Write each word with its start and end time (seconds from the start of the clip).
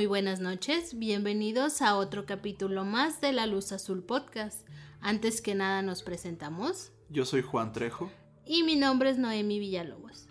muy 0.00 0.06
buenas 0.06 0.40
noches. 0.40 0.98
Bienvenidos 0.98 1.82
a 1.82 1.94
otro 1.98 2.24
capítulo 2.24 2.86
más 2.86 3.20
de 3.20 3.34
La 3.34 3.46
Luz 3.46 3.70
Azul 3.70 4.02
Podcast. 4.02 4.66
Antes 5.02 5.42
que 5.42 5.54
nada 5.54 5.82
nos 5.82 6.02
presentamos. 6.02 6.90
Yo 7.10 7.26
soy 7.26 7.42
Juan 7.42 7.74
Trejo. 7.74 8.10
Y 8.46 8.62
mi 8.62 8.76
nombre 8.76 9.10
es 9.10 9.18
Noemi 9.18 9.58
Villalobos. 9.58 10.26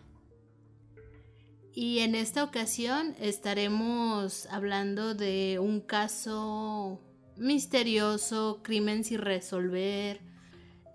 Y 1.72 2.00
en 2.00 2.16
esta 2.16 2.44
ocasión 2.44 3.16
estaremos 3.20 4.48
hablando 4.48 5.14
de 5.14 5.60
un 5.62 5.82
caso 5.82 7.00
misterioso, 7.38 8.62
crimen 8.64 9.04
sin 9.04 9.20
resolver. 9.20 10.20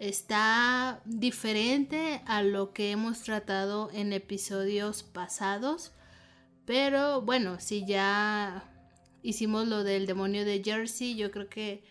Está 0.01 1.01
diferente 1.05 2.23
a 2.27 2.43
lo 2.43 2.73
que 2.73 2.91
hemos 2.91 3.23
tratado 3.23 3.89
en 3.93 4.13
episodios 4.13 5.05
pasados 5.05 5.93
pero 6.67 7.21
bueno, 7.23 7.61
si 7.61 7.85
ya 7.85 8.71
hicimos 9.23 9.69
lo 9.69 9.85
del 9.85 10.07
demonio 10.07 10.45
de 10.45 10.63
Jersey, 10.65 11.15
yo 11.15 11.31
creo 11.31 11.49
que 11.49 11.83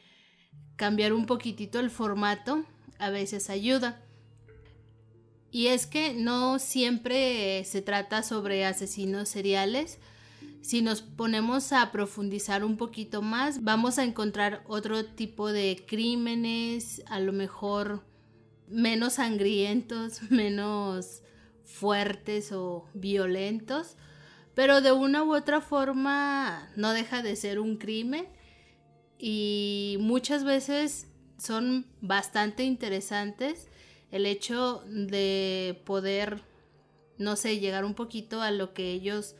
cambiar 0.75 1.13
un 1.13 1.25
poquitito 1.25 1.79
el 1.79 1.89
formato 1.89 2.65
a 2.99 3.09
veces 3.09 3.49
ayuda. 3.49 4.01
Y 5.51 5.67
es 5.67 5.85
que 5.85 6.15
no 6.15 6.57
siempre 6.57 7.63
se 7.65 7.83
trata 7.83 8.23
sobre 8.23 8.65
asesinos 8.65 9.29
seriales. 9.29 9.99
Si 10.61 10.81
nos 10.81 11.01
ponemos 11.01 11.73
a 11.73 11.91
profundizar 11.91 12.63
un 12.63 12.77
poquito 12.77 13.21
más, 13.21 13.63
vamos 13.63 13.99
a 13.99 14.03
encontrar 14.03 14.63
otro 14.65 15.05
tipo 15.05 15.51
de 15.51 15.85
crímenes, 15.87 17.03
a 17.05 17.19
lo 17.19 17.33
mejor 17.33 18.03
menos 18.67 19.13
sangrientos, 19.13 20.23
menos 20.31 21.21
fuertes 21.63 22.51
o 22.51 22.87
violentos 22.95 23.97
pero 24.55 24.81
de 24.81 24.91
una 24.91 25.23
u 25.23 25.35
otra 25.35 25.61
forma 25.61 26.69
no 26.75 26.91
deja 26.91 27.21
de 27.21 27.35
ser 27.35 27.59
un 27.59 27.77
crimen 27.77 28.27
y 29.17 29.97
muchas 29.99 30.43
veces 30.43 31.07
son 31.37 31.87
bastante 32.01 32.63
interesantes 32.63 33.67
el 34.11 34.25
hecho 34.25 34.83
de 34.85 35.81
poder, 35.85 36.43
no 37.17 37.35
sé, 37.35 37.59
llegar 37.59 37.83
un 37.83 37.95
poquito 37.95 38.41
a 38.41 38.51
lo 38.51 38.73
que 38.73 38.91
ellos 38.91 39.35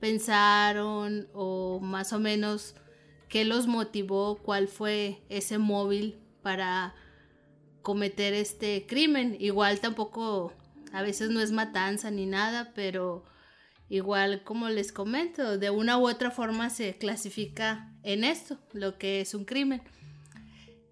pensaron 0.00 1.28
o 1.32 1.80
más 1.80 2.12
o 2.12 2.18
menos 2.18 2.74
qué 3.28 3.44
los 3.44 3.66
motivó, 3.66 4.36
cuál 4.36 4.68
fue 4.68 5.22
ese 5.28 5.58
móvil 5.58 6.18
para 6.42 6.94
cometer 7.82 8.34
este 8.34 8.86
crimen. 8.86 9.36
Igual 9.40 9.80
tampoco, 9.80 10.52
a 10.92 11.02
veces 11.02 11.30
no 11.30 11.40
es 11.40 11.50
matanza 11.50 12.10
ni 12.10 12.26
nada, 12.26 12.72
pero 12.74 13.24
Igual 13.90 14.42
como 14.44 14.68
les 14.68 14.92
comento, 14.92 15.56
de 15.56 15.70
una 15.70 15.98
u 15.98 16.08
otra 16.08 16.30
forma 16.30 16.68
se 16.68 16.96
clasifica 16.98 17.90
en 18.02 18.24
esto, 18.24 18.58
lo 18.72 18.98
que 18.98 19.20
es 19.20 19.34
un 19.34 19.44
crimen. 19.44 19.82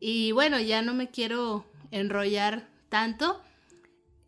Y 0.00 0.32
bueno, 0.32 0.58
ya 0.60 0.82
no 0.82 0.94
me 0.94 1.10
quiero 1.10 1.66
enrollar 1.90 2.68
tanto. 2.88 3.40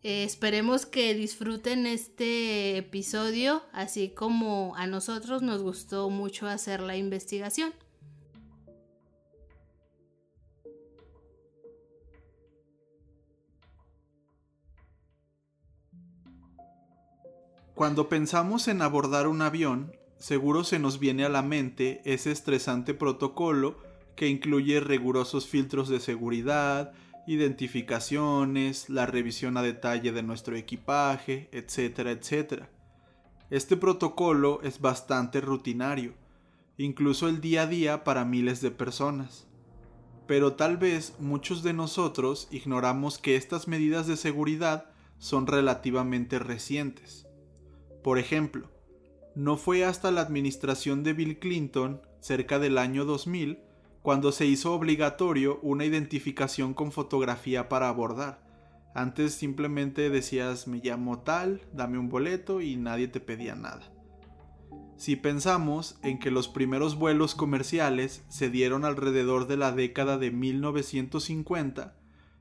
Eh, 0.03 0.23
esperemos 0.23 0.85
que 0.85 1.13
disfruten 1.13 1.87
este 1.87 2.77
episodio, 2.77 3.63
así 3.73 4.09
como 4.09 4.73
a 4.75 4.87
nosotros 4.87 5.41
nos 5.41 5.61
gustó 5.61 6.09
mucho 6.09 6.47
hacer 6.47 6.79
la 6.79 6.95
investigación. 6.95 7.73
Cuando 17.75 18.09
pensamos 18.09 18.67
en 18.67 18.81
abordar 18.81 19.27
un 19.27 19.41
avión, 19.41 19.93
seguro 20.17 20.63
se 20.63 20.79
nos 20.79 20.99
viene 20.99 21.23
a 21.23 21.29
la 21.29 21.41
mente 21.41 22.01
ese 22.03 22.31
estresante 22.31 22.93
protocolo 22.93 23.77
que 24.15 24.27
incluye 24.27 24.81
rigurosos 24.81 25.47
filtros 25.47 25.87
de 25.87 26.01
seguridad, 26.01 26.91
identificaciones, 27.25 28.89
la 28.89 29.05
revisión 29.05 29.55
a 29.55 29.61
detalle 29.61 30.11
de 30.11 30.23
nuestro 30.23 30.57
equipaje, 30.57 31.47
etcétera, 31.51 32.11
etcétera. 32.11 32.69
Este 33.49 33.77
protocolo 33.77 34.59
es 34.63 34.81
bastante 34.81 35.39
rutinario, 35.39 36.15
incluso 36.77 37.29
el 37.29 37.39
día 37.39 37.61
a 37.61 37.67
día 37.67 38.03
para 38.03 38.25
miles 38.25 38.61
de 38.61 38.71
personas. 38.71 39.47
Pero 40.27 40.53
tal 40.53 40.77
vez 40.77 41.15
muchos 41.19 41.63
de 41.63 41.73
nosotros 41.73 42.47
ignoramos 42.51 43.19
que 43.19 43.35
estas 43.35 43.67
medidas 43.67 44.05
de 44.05 44.17
seguridad 44.17 44.91
son 45.17 45.47
relativamente 45.47 46.39
recientes. 46.39 47.28
Por 48.09 48.17
ejemplo, 48.17 48.71
no 49.35 49.55
fue 49.55 49.85
hasta 49.85 50.09
la 50.09 50.21
administración 50.21 51.03
de 51.03 51.13
Bill 51.13 51.37
Clinton, 51.37 52.01
cerca 52.21 52.57
del 52.57 52.79
año 52.79 53.05
2000, 53.05 53.59
cuando 54.01 54.31
se 54.31 54.47
hizo 54.47 54.73
obligatorio 54.73 55.59
una 55.61 55.85
identificación 55.85 56.73
con 56.73 56.91
fotografía 56.91 57.69
para 57.69 57.87
abordar. 57.87 58.41
Antes 58.95 59.35
simplemente 59.35 60.09
decías 60.09 60.67
me 60.67 60.79
llamo 60.79 61.19
tal, 61.19 61.61
dame 61.71 61.99
un 61.99 62.09
boleto 62.09 62.61
y 62.61 62.77
nadie 62.77 63.09
te 63.09 63.19
pedía 63.19 63.53
nada. 63.53 63.93
Si 64.97 65.15
pensamos 65.15 65.99
en 66.01 66.17
que 66.17 66.31
los 66.31 66.47
primeros 66.47 66.95
vuelos 66.95 67.35
comerciales 67.35 68.23
se 68.27 68.49
dieron 68.49 68.85
alrededor 68.85 69.45
de 69.45 69.57
la 69.57 69.71
década 69.71 70.17
de 70.17 70.31
1950, 70.31 71.95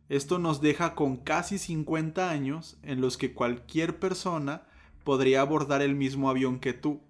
esto 0.09 0.39
nos 0.39 0.63
deja 0.63 0.95
con 0.95 1.19
casi 1.19 1.59
50 1.59 2.31
años 2.31 2.79
en 2.83 3.03
los 3.03 3.19
que 3.19 3.35
cualquier 3.35 3.99
persona 3.99 4.63
podría 5.09 5.41
abordar 5.41 5.81
el 5.81 5.95
mismo 5.95 6.29
avión 6.29 6.59
que 6.59 6.75
tú. 6.75 7.01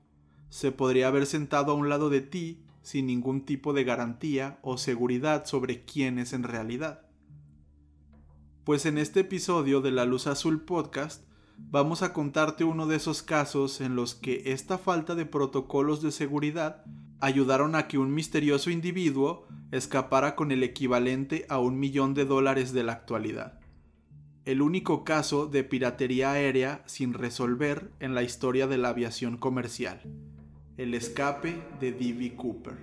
Se 0.51 0.71
podría 0.71 1.09
haber 1.09 1.27
sentado 1.27 1.73
a 1.73 1.75
un 1.75 1.89
lado 1.89 2.11
de 2.11 2.21
ti 2.21 2.63
sin 2.81 3.09
ningún 3.09 3.45
tipo 3.45 3.73
de 3.73 3.83
garantía 3.83 4.61
o 4.63 4.79
seguridad 4.79 5.47
sobre 5.47 5.85
quién 5.85 6.21
es 6.21 6.33
en 6.33 6.45
realidad. 6.45 7.03
Pues 8.63 8.87
en 8.87 8.99
este 8.99 9.19
episodio 9.19 9.81
de 9.81 9.91
La 9.91 10.05
Luz 10.05 10.29
Azul 10.29 10.61
Podcast 10.61 11.25
vamos 11.57 12.03
a 12.03 12.13
contarte 12.13 12.63
uno 12.63 12.87
de 12.87 12.95
esos 12.95 13.25
casos 13.25 13.81
en 13.81 13.97
los 13.97 14.15
que 14.15 14.53
esta 14.53 14.79
falta 14.79 15.17
de 15.17 15.27
protocolos 15.27 16.01
de 16.01 16.13
seguridad 16.13 16.85
ayudaron 17.19 17.75
a 17.75 17.89
que 17.89 17.99
un 17.99 18.15
misterioso 18.15 18.71
individuo 18.71 19.49
escapara 19.73 20.37
con 20.37 20.53
el 20.53 20.63
equivalente 20.63 21.47
a 21.49 21.59
un 21.59 21.81
millón 21.81 22.15
de 22.15 22.27
dólares 22.27 22.73
de 22.73 22.85
la 22.85 22.93
actualidad 22.93 23.59
el 24.49 24.63
único 24.63 25.05
caso 25.05 25.47
de 25.47 25.63
piratería 25.63 26.33
aérea 26.33 26.83
sin 26.87 27.13
resolver 27.13 27.93
en 28.01 28.15
la 28.15 28.23
historia 28.23 28.67
de 28.67 28.79
la 28.79 28.89
aviación 28.89 29.37
comercial, 29.37 30.01
el 30.79 30.95
escape 30.95 31.63
de 31.81 31.93
D.B. 31.93 32.35
Cooper. 32.35 32.79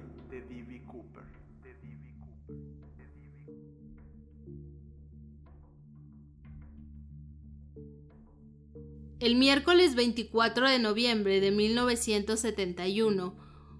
El 9.20 9.36
miércoles 9.36 9.96
24 9.96 10.70
de 10.70 10.78
noviembre 10.78 11.42
de 11.42 11.50
1971, 11.50 13.36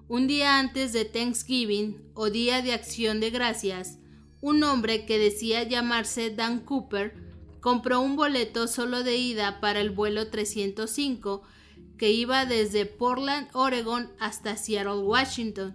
un 0.08 0.26
día 0.26 0.58
antes 0.58 0.92
de 0.92 1.06
Thanksgiving 1.06 2.02
o 2.16 2.32
Día 2.32 2.64
de 2.64 2.74
Acción 2.74 3.20
de 3.20 3.30
Gracias, 3.30 4.00
un 4.42 4.64
hombre 4.64 5.06
que 5.06 5.20
decía 5.20 5.62
llamarse 5.62 6.32
Dan 6.32 6.62
Cooper 6.62 7.25
compró 7.66 8.00
un 8.00 8.16
boleto 8.16 8.68
solo 8.68 9.04
de 9.04 9.18
ida 9.18 9.60
para 9.60 9.82
el 9.82 9.90
vuelo 9.90 10.30
305 10.30 11.42
que 11.98 12.12
iba 12.12 12.46
desde 12.46 12.86
Portland, 12.86 13.48
Oregon 13.54 14.12
hasta 14.20 14.56
Seattle, 14.56 15.00
Washington. 15.00 15.74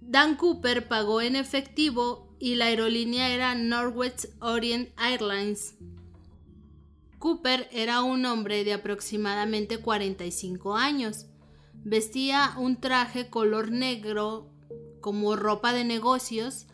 Dan 0.00 0.36
Cooper 0.36 0.88
pagó 0.88 1.20
en 1.20 1.36
efectivo 1.36 2.34
y 2.38 2.54
la 2.54 2.64
aerolínea 2.64 3.28
era 3.28 3.54
Northwest 3.54 4.30
Orient 4.40 4.88
Airlines. 4.98 5.74
Cooper 7.18 7.68
era 7.70 8.00
un 8.02 8.24
hombre 8.24 8.64
de 8.64 8.72
aproximadamente 8.72 9.76
45 9.76 10.76
años. 10.76 11.26
Vestía 11.84 12.54
un 12.56 12.80
traje 12.80 13.28
color 13.28 13.70
negro 13.70 14.48
como 15.02 15.36
ropa 15.36 15.74
de 15.74 15.84
negocios 15.84 16.67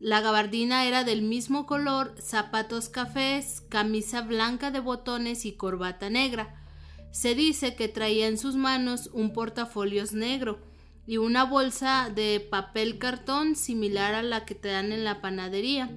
la 0.00 0.22
gabardina 0.22 0.86
era 0.86 1.04
del 1.04 1.20
mismo 1.20 1.66
color, 1.66 2.14
zapatos 2.18 2.88
cafés, 2.88 3.60
camisa 3.68 4.22
blanca 4.22 4.70
de 4.70 4.80
botones 4.80 5.44
y 5.44 5.52
corbata 5.52 6.08
negra. 6.08 6.64
Se 7.12 7.34
dice 7.34 7.76
que 7.76 7.86
traía 7.88 8.26
en 8.26 8.38
sus 8.38 8.56
manos 8.56 9.10
un 9.12 9.34
portafolios 9.34 10.14
negro 10.14 10.58
y 11.06 11.18
una 11.18 11.44
bolsa 11.44 12.10
de 12.14 12.40
papel 12.40 12.96
cartón 12.98 13.56
similar 13.56 14.14
a 14.14 14.22
la 14.22 14.46
que 14.46 14.54
te 14.54 14.68
dan 14.68 14.90
en 14.90 15.04
la 15.04 15.20
panadería. 15.20 15.90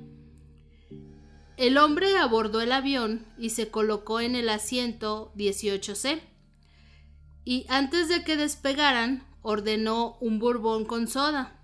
El 1.56 1.77
hombre 1.77 2.17
abordó 2.17 2.59
el 2.59 2.73
avión 2.73 3.25
y 3.38 3.51
se 3.51 3.69
colocó 3.69 4.19
en 4.19 4.35
el 4.35 4.49
asiento 4.49 5.31
18C. 5.38 6.21
y 7.45 7.65
antes 7.69 8.09
de 8.09 8.25
que 8.25 8.35
despegaran 8.35 9.25
ordenó 9.41 10.17
un 10.19 10.39
bourbon 10.39 10.83
con 10.83 11.07
soda. 11.07 11.62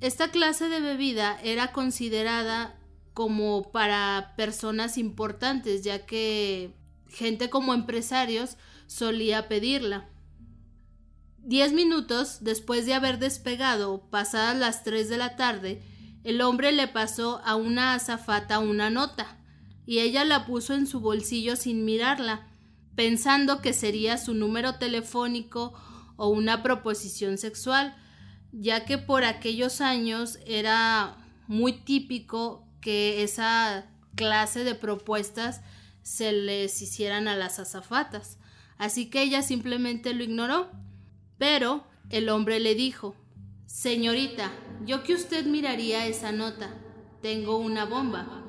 Esta 0.00 0.30
clase 0.30 0.68
de 0.68 0.80
bebida 0.80 1.38
era 1.42 1.72
considerada 1.72 2.78
como 3.14 3.72
para 3.72 4.34
personas 4.36 4.98
importantes, 4.98 5.82
ya 5.82 6.04
que 6.04 6.74
gente 7.08 7.48
como 7.48 7.72
empresarios 7.72 8.58
solía 8.86 9.48
pedirla. 9.48 10.08
Diez 11.38 11.72
minutos 11.72 12.38
después 12.42 12.84
de 12.84 12.94
haber 12.94 13.18
despegado, 13.18 14.02
pasadas 14.10 14.56
las 14.56 14.84
tres 14.84 15.08
de 15.08 15.16
la 15.16 15.36
tarde, 15.36 15.82
el 16.24 16.40
hombre 16.42 16.72
le 16.72 16.88
pasó 16.88 17.40
a 17.44 17.54
una 17.54 17.94
azafata 17.94 18.58
una 18.58 18.90
nota, 18.90 19.38
y 19.86 20.00
ella 20.00 20.24
la 20.24 20.44
puso 20.44 20.74
en 20.74 20.86
su 20.86 21.00
bolsillo 21.00 21.56
sin 21.56 21.84
mirarla, 21.84 22.48
pensando 22.96 23.62
que 23.62 23.72
sería 23.72 24.18
su 24.18 24.34
número 24.34 24.74
telefónico 24.74 25.72
o 26.16 26.28
una 26.28 26.62
proposición 26.62 27.38
sexual, 27.38 27.96
ya 28.58 28.86
que 28.86 28.96
por 28.96 29.24
aquellos 29.24 29.82
años 29.82 30.38
era 30.46 31.16
muy 31.46 31.72
típico 31.72 32.66
que 32.80 33.22
esa 33.22 33.86
clase 34.14 34.64
de 34.64 34.74
propuestas 34.74 35.60
se 36.02 36.32
les 36.32 36.80
hicieran 36.80 37.28
a 37.28 37.36
las 37.36 37.58
azafatas. 37.58 38.38
Así 38.78 39.10
que 39.10 39.22
ella 39.22 39.42
simplemente 39.42 40.14
lo 40.14 40.24
ignoró. 40.24 40.70
Pero 41.36 41.84
el 42.08 42.30
hombre 42.30 42.58
le 42.58 42.74
dijo, 42.74 43.14
Señorita, 43.66 44.50
yo 44.86 45.02
que 45.02 45.12
usted 45.12 45.44
miraría 45.44 46.06
esa 46.06 46.32
nota. 46.32 46.72
Tengo 47.20 47.58
una 47.58 47.84
bomba. 47.84 48.42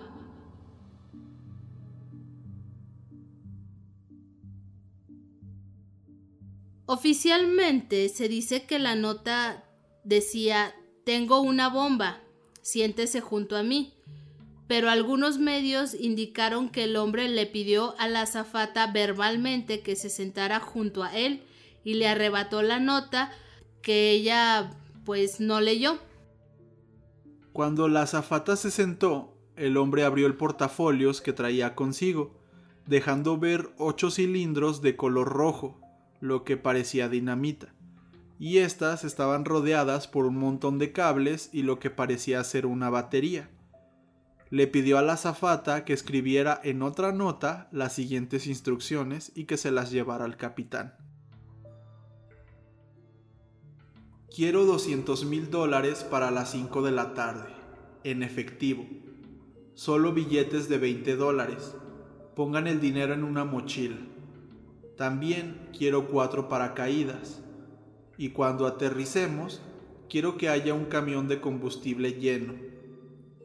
Oficialmente 6.85 8.07
se 8.07 8.29
dice 8.29 8.65
que 8.65 8.79
la 8.79 8.95
nota 8.95 9.66
decía 10.07 10.73
Tengo 11.03 11.41
una 11.41 11.69
bomba, 11.69 12.21
siéntese 12.61 13.21
junto 13.21 13.55
a 13.55 13.63
mí, 13.63 13.93
pero 14.67 14.89
algunos 14.89 15.37
medios 15.37 15.93
indicaron 15.93 16.69
que 16.69 16.85
el 16.85 16.95
hombre 16.95 17.29
le 17.29 17.45
pidió 17.45 17.95
a 17.99 18.07
la 18.07 18.21
azafata 18.21 18.91
verbalmente 18.91 19.81
que 19.81 19.95
se 19.95 20.09
sentara 20.09 20.59
junto 20.59 21.03
a 21.03 21.15
él 21.15 21.43
y 21.83 21.93
le 21.93 22.07
arrebató 22.07 22.61
la 22.61 22.79
nota 22.79 23.31
que 23.81 24.11
ella 24.11 24.71
pues 25.05 25.39
no 25.39 25.61
leyó. 25.61 25.99
Cuando 27.53 27.87
la 27.87 28.01
azafata 28.01 28.55
se 28.57 28.71
sentó, 28.71 29.37
el 29.55 29.77
hombre 29.77 30.03
abrió 30.03 30.27
el 30.27 30.35
portafolios 30.35 31.21
que 31.21 31.33
traía 31.33 31.75
consigo, 31.75 32.35
dejando 32.85 33.37
ver 33.37 33.69
ocho 33.77 34.11
cilindros 34.11 34.81
de 34.81 34.95
color 34.95 35.29
rojo, 35.29 35.79
lo 36.19 36.43
que 36.43 36.57
parecía 36.57 37.07
dinamita, 37.09 37.73
y 38.39 38.59
éstas 38.59 39.03
estaban 39.03 39.45
rodeadas 39.45 40.07
por 40.07 40.25
un 40.25 40.37
montón 40.37 40.77
de 40.77 40.91
cables 40.91 41.49
y 41.51 41.63
lo 41.63 41.79
que 41.79 41.89
parecía 41.89 42.43
ser 42.43 42.65
una 42.65 42.89
batería. 42.89 43.49
Le 44.49 44.67
pidió 44.67 44.97
a 44.97 45.01
la 45.01 45.13
azafata 45.13 45.83
que 45.83 45.93
escribiera 45.93 46.59
en 46.63 46.81
otra 46.81 47.11
nota 47.11 47.67
las 47.71 47.93
siguientes 47.93 48.47
instrucciones 48.47 49.31
y 49.35 49.45
que 49.45 49.57
se 49.57 49.71
las 49.71 49.91
llevara 49.91 50.25
al 50.25 50.37
capitán. 50.37 50.95
Quiero 54.33 54.65
200 54.65 55.25
mil 55.25 55.49
dólares 55.49 56.03
para 56.03 56.31
las 56.31 56.51
5 56.51 56.83
de 56.83 56.91
la 56.91 57.13
tarde, 57.13 57.49
en 58.03 58.21
efectivo. 58.23 58.85
Solo 59.73 60.13
billetes 60.13 60.69
de 60.69 60.77
20 60.77 61.15
dólares. 61.15 61.75
Pongan 62.35 62.67
el 62.67 62.79
dinero 62.79 63.13
en 63.13 63.23
una 63.23 63.45
mochila. 63.45 63.97
También 64.95 65.69
quiero 65.75 66.07
cuatro 66.07 66.47
paracaídas. 66.49 67.41
Y 68.17 68.29
cuando 68.29 68.65
aterricemos, 68.65 69.61
quiero 70.09 70.37
que 70.37 70.49
haya 70.49 70.73
un 70.73 70.85
camión 70.85 71.27
de 71.27 71.39
combustible 71.39 72.13
lleno. 72.13 72.53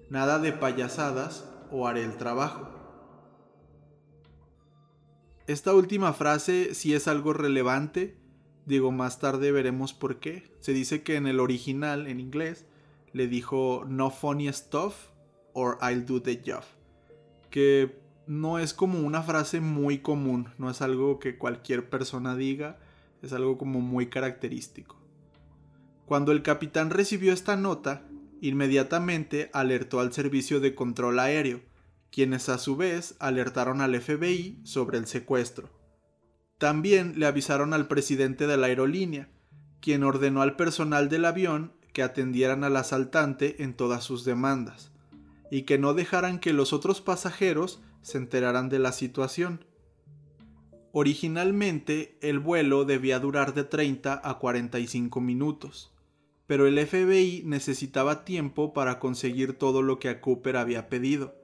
Nada 0.08 0.38
de 0.38 0.52
payasadas 0.52 1.48
o 1.70 1.86
haré 1.86 2.04
el 2.04 2.16
trabajo. 2.16 2.68
Esta 5.46 5.74
última 5.74 6.12
frase 6.12 6.74
sí 6.74 6.94
es 6.94 7.08
algo 7.08 7.32
relevante. 7.32 8.16
Digo, 8.64 8.92
más 8.92 9.18
tarde 9.18 9.52
veremos 9.52 9.92
por 9.92 10.20
qué. 10.20 10.44
Se 10.60 10.72
dice 10.72 11.02
que 11.02 11.16
en 11.16 11.26
el 11.26 11.40
original, 11.40 12.06
en 12.06 12.20
inglés, 12.20 12.64
le 13.12 13.26
dijo 13.26 13.84
no 13.86 14.10
funny 14.10 14.52
stuff 14.52 14.94
or 15.52 15.78
I'll 15.82 16.06
do 16.06 16.22
the 16.22 16.40
job. 16.44 16.62
Que 17.50 18.00
no 18.26 18.58
es 18.58 18.72
como 18.72 19.00
una 19.00 19.22
frase 19.22 19.60
muy 19.60 19.98
común, 19.98 20.48
no 20.58 20.70
es 20.70 20.80
algo 20.80 21.18
que 21.18 21.36
cualquier 21.36 21.90
persona 21.90 22.36
diga, 22.36 22.78
es 23.22 23.32
algo 23.32 23.56
como 23.58 23.80
muy 23.80 24.08
característico. 24.08 25.00
Cuando 26.06 26.32
el 26.32 26.42
capitán 26.42 26.90
recibió 26.90 27.32
esta 27.32 27.56
nota, 27.56 28.06
inmediatamente 28.40 29.50
alertó 29.52 30.00
al 30.00 30.12
servicio 30.12 30.60
de 30.60 30.74
control 30.74 31.18
aéreo, 31.20 31.60
quienes 32.10 32.48
a 32.48 32.58
su 32.58 32.76
vez 32.76 33.14
alertaron 33.18 33.80
al 33.80 33.98
FBI 33.98 34.60
sobre 34.64 34.98
el 34.98 35.06
secuestro. 35.06 35.70
También 36.58 37.18
le 37.18 37.26
avisaron 37.26 37.72
al 37.72 37.88
presidente 37.88 38.46
de 38.46 38.56
la 38.56 38.66
aerolínea, 38.66 39.28
quien 39.80 40.04
ordenó 40.04 40.42
al 40.42 40.56
personal 40.56 41.08
del 41.08 41.24
avión 41.24 41.72
que 41.92 42.02
atendieran 42.02 42.64
al 42.64 42.76
asaltante 42.76 43.62
en 43.62 43.74
todas 43.74 44.04
sus 44.04 44.24
demandas, 44.24 44.92
y 45.50 45.62
que 45.62 45.78
no 45.78 45.94
dejaran 45.94 46.38
que 46.38 46.52
los 46.52 46.72
otros 46.72 47.00
pasajeros 47.00 47.80
se 48.02 48.18
enterarán 48.18 48.68
de 48.68 48.78
la 48.78 48.92
situación. 48.92 49.64
Originalmente 50.94 52.18
el 52.20 52.38
vuelo 52.38 52.84
debía 52.84 53.18
durar 53.18 53.54
de 53.54 53.64
30 53.64 54.20
a 54.22 54.38
45 54.38 55.22
minutos, 55.22 55.90
pero 56.46 56.66
el 56.66 56.78
FBI 56.86 57.44
necesitaba 57.46 58.26
tiempo 58.26 58.74
para 58.74 58.98
conseguir 58.98 59.54
todo 59.54 59.80
lo 59.80 59.98
que 59.98 60.10
a 60.10 60.20
Cooper 60.20 60.58
había 60.58 60.90
pedido. 60.90 61.34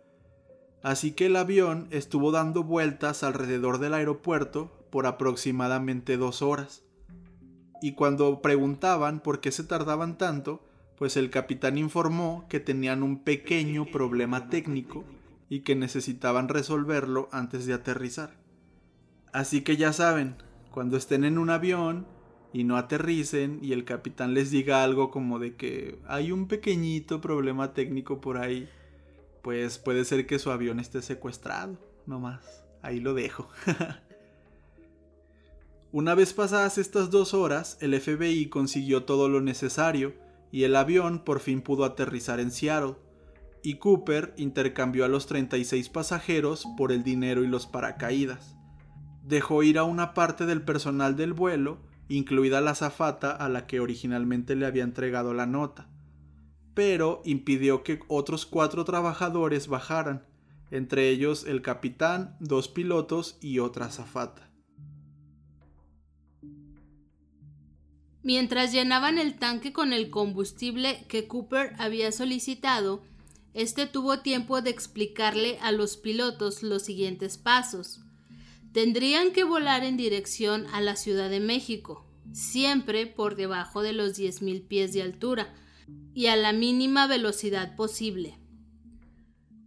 Así 0.82 1.12
que 1.12 1.26
el 1.26 1.36
avión 1.36 1.88
estuvo 1.90 2.30
dando 2.30 2.62
vueltas 2.62 3.22
alrededor 3.22 3.78
del 3.78 3.94
aeropuerto 3.94 4.70
por 4.90 5.06
aproximadamente 5.06 6.18
dos 6.18 6.42
horas. 6.42 6.82
Y 7.80 7.92
cuando 7.92 8.42
preguntaban 8.42 9.20
por 9.20 9.40
qué 9.40 9.50
se 9.50 9.64
tardaban 9.64 10.18
tanto, 10.18 10.62
pues 10.98 11.16
el 11.16 11.30
capitán 11.30 11.78
informó 11.78 12.44
que 12.50 12.60
tenían 12.60 13.02
un 13.02 13.24
pequeño 13.24 13.86
problema 13.86 14.50
técnico 14.50 15.04
y 15.48 15.60
que 15.60 15.74
necesitaban 15.74 16.48
resolverlo 16.48 17.30
antes 17.32 17.64
de 17.64 17.72
aterrizar. 17.72 18.37
Así 19.32 19.62
que 19.62 19.76
ya 19.76 19.92
saben, 19.92 20.36
cuando 20.70 20.96
estén 20.96 21.24
en 21.24 21.38
un 21.38 21.50
avión 21.50 22.06
y 22.52 22.64
no 22.64 22.76
aterricen 22.76 23.58
y 23.62 23.72
el 23.72 23.84
capitán 23.84 24.34
les 24.34 24.50
diga 24.50 24.82
algo 24.82 25.10
como 25.10 25.38
de 25.38 25.56
que 25.56 25.98
hay 26.06 26.32
un 26.32 26.48
pequeñito 26.48 27.20
problema 27.20 27.74
técnico 27.74 28.20
por 28.20 28.38
ahí, 28.38 28.68
pues 29.42 29.78
puede 29.78 30.04
ser 30.04 30.26
que 30.26 30.38
su 30.38 30.50
avión 30.50 30.80
esté 30.80 31.02
secuestrado, 31.02 31.78
no 32.06 32.20
más. 32.20 32.64
Ahí 32.82 33.00
lo 33.00 33.14
dejo. 33.14 33.48
Una 35.92 36.14
vez 36.14 36.34
pasadas 36.34 36.76
estas 36.78 37.10
dos 37.10 37.32
horas, 37.32 37.78
el 37.80 37.98
FBI 37.98 38.50
consiguió 38.50 39.04
todo 39.04 39.28
lo 39.28 39.40
necesario 39.40 40.14
y 40.52 40.64
el 40.64 40.76
avión 40.76 41.24
por 41.24 41.40
fin 41.40 41.62
pudo 41.62 41.84
aterrizar 41.84 42.40
en 42.40 42.50
Seattle 42.50 42.96
y 43.62 43.78
Cooper 43.78 44.34
intercambió 44.36 45.04
a 45.04 45.08
los 45.08 45.26
36 45.26 45.88
pasajeros 45.88 46.66
por 46.76 46.92
el 46.92 47.02
dinero 47.02 47.42
y 47.42 47.48
los 47.48 47.66
paracaídas. 47.66 48.57
Dejó 49.28 49.62
ir 49.62 49.76
a 49.76 49.84
una 49.84 50.14
parte 50.14 50.46
del 50.46 50.62
personal 50.62 51.14
del 51.14 51.34
vuelo, 51.34 51.76
incluida 52.08 52.62
la 52.62 52.70
azafata 52.70 53.30
a 53.30 53.50
la 53.50 53.66
que 53.66 53.78
originalmente 53.78 54.56
le 54.56 54.64
había 54.64 54.84
entregado 54.84 55.34
la 55.34 55.44
nota, 55.44 55.86
pero 56.72 57.20
impidió 57.26 57.82
que 57.82 58.00
otros 58.08 58.46
cuatro 58.46 58.86
trabajadores 58.86 59.68
bajaran, 59.68 60.24
entre 60.70 61.10
ellos 61.10 61.44
el 61.46 61.60
capitán, 61.60 62.38
dos 62.40 62.68
pilotos 62.68 63.36
y 63.42 63.58
otra 63.58 63.84
azafata. 63.84 64.48
Mientras 68.22 68.72
llenaban 68.72 69.18
el 69.18 69.38
tanque 69.38 69.74
con 69.74 69.92
el 69.92 70.08
combustible 70.08 71.04
que 71.06 71.28
Cooper 71.28 71.74
había 71.78 72.12
solicitado, 72.12 73.02
este 73.52 73.86
tuvo 73.86 74.20
tiempo 74.20 74.62
de 74.62 74.70
explicarle 74.70 75.58
a 75.60 75.70
los 75.70 75.98
pilotos 75.98 76.62
los 76.62 76.82
siguientes 76.82 77.36
pasos. 77.36 78.00
Tendrían 78.72 79.32
que 79.32 79.44
volar 79.44 79.84
en 79.84 79.96
dirección 79.96 80.66
a 80.72 80.80
la 80.80 80.96
Ciudad 80.96 81.30
de 81.30 81.40
México, 81.40 82.06
siempre 82.32 83.06
por 83.06 83.36
debajo 83.36 83.82
de 83.82 83.92
los 83.92 84.18
10.000 84.18 84.66
pies 84.66 84.92
de 84.92 85.02
altura 85.02 85.54
y 86.14 86.26
a 86.26 86.36
la 86.36 86.52
mínima 86.52 87.06
velocidad 87.06 87.76
posible. 87.76 88.38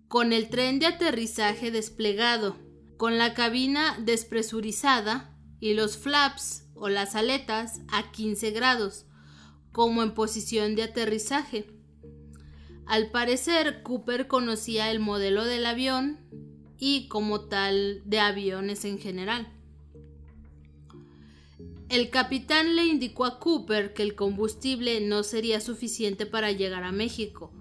Con 0.08 0.34
el 0.34 0.50
tren 0.50 0.80
de 0.80 0.88
aterrizaje 0.88 1.72
desplegado, 1.72 2.58
con 2.98 3.18
la 3.18 3.34
cabina 3.34 3.98
despresurizada 4.00 5.36
y 5.60 5.74
los 5.74 5.98
flaps 5.98 6.66
o 6.76 6.90
las 6.90 7.16
aletas 7.16 7.82
a 7.92 8.12
15 8.12 8.52
grados, 8.52 9.06
como 9.72 10.04
en 10.04 10.14
posición 10.14 10.76
de 10.76 10.84
aterrizaje 10.84 11.82
al 12.92 13.10
parecer, 13.10 13.84
Cooper 13.84 14.28
conocía 14.28 14.92
el 14.92 15.00
modelo 15.00 15.46
del 15.46 15.66
avión 15.66 16.20
y 16.84 17.08
como 17.10 17.42
tal 17.42 18.02
de 18.06 18.20
aviones 18.20 18.86
en 18.86 18.98
general. 18.98 19.48
El 21.90 22.10
capitán 22.10 22.76
le 22.76 22.86
indicó 22.86 23.26
a 23.26 23.38
Cooper 23.38 23.94
que 23.94 24.02
el 24.02 24.16
combustible 24.16 25.00
no 25.00 25.22
sería 25.22 25.62
suficiente 25.62 26.26
para 26.26 26.52
llegar 26.52 26.84
a 26.84 26.92
México, 26.92 27.54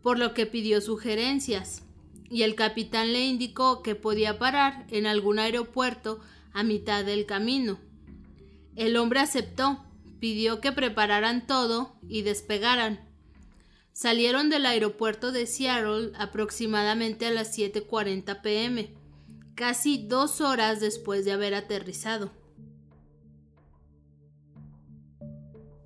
por 0.00 0.16
lo 0.20 0.32
que 0.32 0.46
pidió 0.46 0.80
sugerencias, 0.80 1.82
y 2.30 2.42
el 2.42 2.54
capitán 2.54 3.12
le 3.12 3.26
indicó 3.26 3.82
que 3.82 3.96
podía 3.96 4.38
parar 4.38 4.86
en 4.90 5.06
algún 5.06 5.40
aeropuerto 5.40 6.20
a 6.52 6.62
mitad 6.62 7.04
del 7.04 7.26
camino. 7.26 7.80
El 8.76 8.96
hombre 8.96 9.18
aceptó, 9.18 9.84
pidió 10.20 10.60
que 10.60 10.70
prepararan 10.70 11.48
todo 11.48 11.96
y 12.08 12.22
despegaran. 12.22 13.07
Salieron 13.98 14.48
del 14.48 14.64
aeropuerto 14.64 15.32
de 15.32 15.44
Seattle 15.48 16.12
aproximadamente 16.16 17.26
a 17.26 17.32
las 17.32 17.58
7.40 17.58 18.42
pm, 18.42 18.94
casi 19.56 20.06
dos 20.06 20.40
horas 20.40 20.78
después 20.78 21.24
de 21.24 21.32
haber 21.32 21.52
aterrizado. 21.52 22.30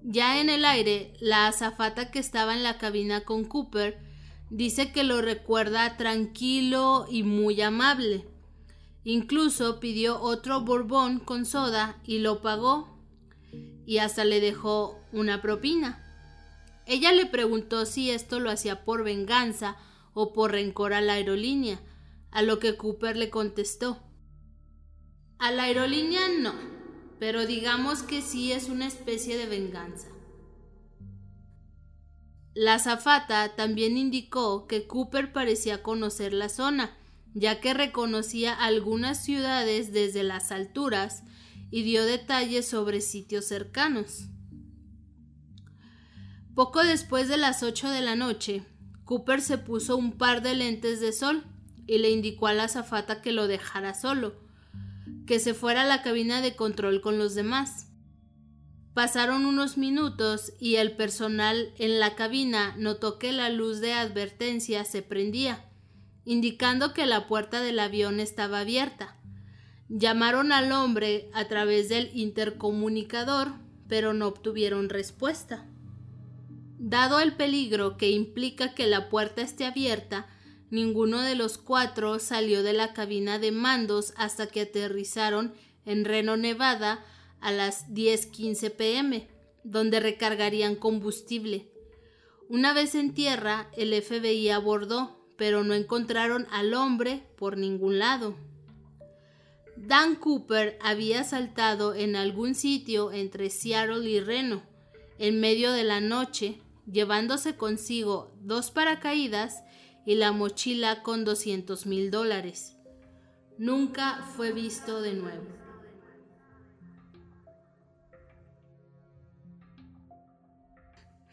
Ya 0.03 0.43
en 0.43 0.51
el 0.51 0.67
aire, 0.67 1.15
la 1.21 1.47
azafata 1.47 2.11
que 2.11 2.19
estaba 2.19 2.55
en 2.55 2.63
la 2.63 2.77
cabina 2.77 3.25
con 3.25 3.47
Cooper 3.47 3.99
dice 4.51 4.93
que 4.93 5.05
lo 5.05 5.23
recuerda 5.23 5.97
tranquilo 5.97 7.07
y 7.09 7.23
muy 7.23 7.63
amable. 7.63 8.27
Incluso 9.05 9.81
pidió 9.81 10.21
otro 10.21 10.61
bourbon 10.61 11.19
con 11.19 11.47
soda 11.47 11.97
y 12.05 12.19
lo 12.19 12.43
pagó. 12.43 12.95
Y 13.87 13.99
hasta 13.99 14.27
le 14.27 14.41
dejó 14.41 15.01
una 15.13 15.41
propina. 15.41 16.12
Ella 16.87 17.13
le 17.13 17.27
preguntó 17.27 17.87
si 17.87 18.11
esto 18.11 18.41
lo 18.41 18.51
hacía 18.51 18.85
por 18.85 19.05
venganza 19.05 19.77
o 20.15 20.33
por 20.33 20.53
rencor 20.53 20.93
a 20.93 21.01
la 21.01 21.15
aerolínea, 21.15 21.81
a 22.31 22.43
lo 22.43 22.59
que 22.59 22.77
Cooper 22.77 23.17
le 23.17 23.31
contestó. 23.31 24.03
A 25.39 25.51
la 25.51 25.65
aerolínea 25.65 26.29
no, 26.41 26.55
pero 27.19 27.47
digamos 27.47 28.03
que 28.03 28.21
sí 28.23 28.53
es 28.53 28.69
una 28.69 28.87
especie 28.87 29.37
de 29.37 29.47
venganza. 29.47 30.09
La 32.55 32.79
zafata 32.79 33.55
también 33.57 33.97
indicó 33.97 34.67
que 34.67 34.87
Cooper 34.87 35.33
parecía 35.33 35.83
conocer 35.83 36.35
la 36.35 36.49
zona, 36.49 36.97
ya 37.35 37.61
que 37.61 37.73
reconocía 37.73 38.53
algunas 38.53 39.25
ciudades 39.25 39.93
desde 39.93 40.23
las 40.23 40.53
alturas 40.53 41.23
y 41.71 41.83
dio 41.83 42.05
detalles 42.05 42.69
sobre 42.69 43.01
sitios 43.01 43.47
cercanos. 43.47 44.27
Poco 46.55 46.83
después 46.83 47.29
de 47.29 47.39
las 47.39 47.63
ocho 47.63 47.89
de 47.89 48.03
la 48.03 48.15
noche, 48.15 48.63
Cooper 49.05 49.41
se 49.41 49.57
puso 49.57 49.97
un 49.97 50.19
par 50.19 50.43
de 50.43 50.55
lentes 50.55 51.01
de 51.01 51.13
sol 51.13 51.45
y 51.87 51.97
le 51.97 52.11
indicó 52.11 52.47
a 52.47 52.53
la 52.53 52.65
azafata 52.65 53.23
que 53.23 53.33
lo 53.33 53.47
dejara 53.47 53.95
solo, 53.95 54.35
que 55.27 55.41
se 55.41 55.55
fuera 55.55 55.83
a 55.83 55.87
la 55.87 56.03
cabina 56.03 56.43
de 56.43 56.55
control 56.55 57.01
con 57.01 57.19
los 57.19 57.35
demás. 57.35 57.89
Pasaron 58.93 59.47
unos 59.47 59.79
minutos 59.79 60.53
y 60.61 60.77
el 60.77 60.95
personal 60.95 61.73
en 61.79 61.99
la 61.99 62.15
cabina 62.17 62.75
notó 62.77 63.19
que 63.19 63.33
la 63.33 63.49
luz 63.49 63.81
de 63.81 63.95
advertencia 63.95 64.85
se 64.85 65.01
prendía, 65.01 65.65
indicando 66.27 66.93
que 66.93 67.07
la 67.07 67.29
puerta 67.29 67.63
del 67.63 67.79
avión 67.79 68.21
estaba 68.21 68.61
abierta. 68.61 69.17
Llamaron 69.89 70.53
al 70.53 70.71
hombre 70.73 71.31
a 71.33 71.49
través 71.49 71.89
del 71.89 72.11
intercomunicador, 72.13 73.53
pero 73.89 74.13
no 74.13 74.27
obtuvieron 74.27 74.91
respuesta. 74.91 75.67
Dado 76.85 77.21
el 77.21 77.37
peligro 77.37 77.97
que 77.97 78.11
implica 78.11 78.75
que 78.75 78.89
la 78.89 79.09
puerta 79.09 79.41
esté 79.41 79.67
abierta, 79.67 80.27
ninguno 80.69 81.21
de 81.21 81.37
los 81.37 81.57
cuatro 81.57 82.19
salió 82.19 82.65
de 82.65 82.73
la 82.73 82.93
cabina 82.93 83.39
de 83.39 83.53
mandos 83.53 84.13
hasta 84.17 84.49
que 84.49 84.63
aterrizaron 84.63 85.55
en 85.85 86.05
Reno, 86.05 86.37
Nevada, 86.37 87.05
a 87.41 87.53
las 87.53 87.87
10:15 87.95 88.71
pm, 88.71 89.29
donde 89.63 90.01
recargarían 90.01 90.75
combustible. 90.75 91.71
Una 92.49 92.75
vez 92.75 92.97
en 92.97 93.15
tierra, 93.15 93.71
el 93.77 93.95
FBI 93.95 94.49
abordó, 94.49 95.25
pero 95.37 95.63
no 95.63 95.75
encontraron 95.75 96.49
al 96.51 96.75
hombre 96.75 97.23
por 97.37 97.59
ningún 97.59 98.01
lado. 98.01 98.35
Dan 99.77 100.17
Cooper 100.17 100.81
había 100.83 101.23
saltado 101.23 101.95
en 101.95 102.17
algún 102.17 102.57
sitio 102.57 103.13
entre 103.13 103.51
Seattle 103.51 104.11
y 104.11 104.19
Reno, 104.19 104.65
en 105.19 105.39
medio 105.39 105.71
de 105.71 105.85
la 105.85 106.01
noche, 106.01 106.59
llevándose 106.91 107.57
consigo 107.57 108.33
dos 108.41 108.71
paracaídas 108.71 109.63
y 110.05 110.17
la 110.17 110.33
mochila 110.33 111.03
con 111.03 111.25
200 111.25 111.87
mil 111.87 112.11
dólares. 112.11 112.77
Nunca 113.59 114.25
fue 114.37 114.53
visto 114.53 115.01
de 115.01 115.15
nuevo. 115.15 115.45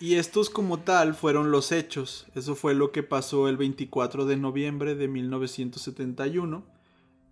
Y 0.02 0.16
estos 0.16 0.50
como 0.50 0.80
tal 0.80 1.14
fueron 1.14 1.52
los 1.52 1.72
hechos. 1.74 2.28
Eso 2.34 2.56
fue 2.56 2.74
lo 2.74 2.92
que 2.92 3.04
pasó 3.04 3.50
el 3.50 3.58
24 3.58 4.26
de 4.26 4.38
noviembre 4.38 4.96
de 4.96 5.10
1971. 5.10 6.64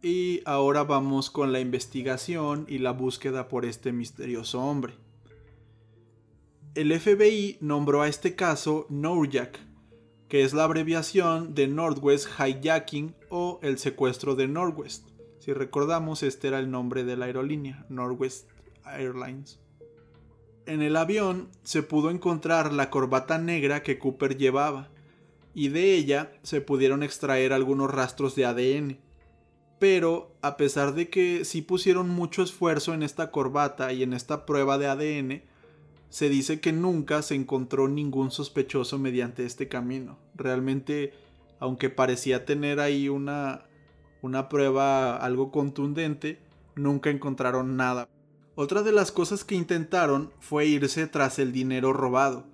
Y 0.01 0.41
ahora 0.45 0.83
vamos 0.83 1.29
con 1.29 1.53
la 1.53 1.59
investigación 1.59 2.65
y 2.67 2.79
la 2.79 2.91
búsqueda 2.91 3.47
por 3.47 3.65
este 3.65 3.93
misterioso 3.93 4.61
hombre 4.61 5.06
el 6.77 6.97
FBI 6.99 7.57
nombró 7.59 8.03
a 8.03 8.07
este 8.07 8.35
caso 8.35 8.85
NORJAC, 8.89 9.59
que 10.29 10.43
es 10.43 10.53
la 10.53 10.63
abreviación 10.63 11.55
de 11.55 11.67
Northwest 11.67 12.27
Hijacking 12.37 13.15
o 13.29 13.59
el 13.63 13.79
secuestro 13.79 14.35
de 14.35 14.47
Northwest. 14.47 15.09
Si 15.39 15.53
recordamos, 15.53 16.21
este 16.21 16.49
era 16.49 16.59
el 16.59 16.69
nombre 16.69 17.03
de 17.03 17.17
la 17.17 17.25
aerolínea, 17.25 17.83
Northwest 17.89 18.47
Airlines. 18.85 19.59
En 20.67 20.83
el 20.83 20.97
avión 20.97 21.49
se 21.63 21.81
pudo 21.81 22.11
encontrar 22.11 22.71
la 22.71 22.91
corbata 22.91 23.39
negra 23.39 23.81
que 23.81 23.97
Cooper 23.97 24.37
llevaba, 24.37 24.91
y 25.55 25.69
de 25.69 25.95
ella 25.95 26.31
se 26.43 26.61
pudieron 26.61 27.01
extraer 27.01 27.53
algunos 27.53 27.89
rastros 27.89 28.35
de 28.35 28.45
ADN. 28.45 28.99
Pero, 29.79 30.35
a 30.43 30.57
pesar 30.57 30.93
de 30.93 31.09
que 31.09 31.43
sí 31.43 31.63
pusieron 31.63 32.07
mucho 32.07 32.43
esfuerzo 32.43 32.93
en 32.93 33.01
esta 33.01 33.31
corbata 33.31 33.93
y 33.93 34.03
en 34.03 34.13
esta 34.13 34.45
prueba 34.45 34.77
de 34.77 34.85
ADN, 34.85 35.56
se 36.09 36.29
dice 36.29 36.59
que 36.59 36.71
nunca 36.71 37.21
se 37.21 37.35
encontró 37.35 37.87
ningún 37.87 38.31
sospechoso 38.31 38.97
mediante 38.97 39.45
este 39.45 39.67
camino. 39.67 40.17
Realmente, 40.35 41.13
aunque 41.59 41.89
parecía 41.89 42.45
tener 42.45 42.79
ahí 42.79 43.09
una, 43.09 43.65
una 44.21 44.49
prueba 44.49 45.17
algo 45.17 45.51
contundente, 45.51 46.39
nunca 46.75 47.09
encontraron 47.09 47.75
nada. 47.75 48.07
Otra 48.55 48.81
de 48.81 48.91
las 48.91 49.11
cosas 49.11 49.43
que 49.43 49.55
intentaron 49.55 50.31
fue 50.39 50.65
irse 50.65 51.07
tras 51.07 51.37
el 51.39 51.51
dinero 51.51 51.93
robado, 51.93 52.47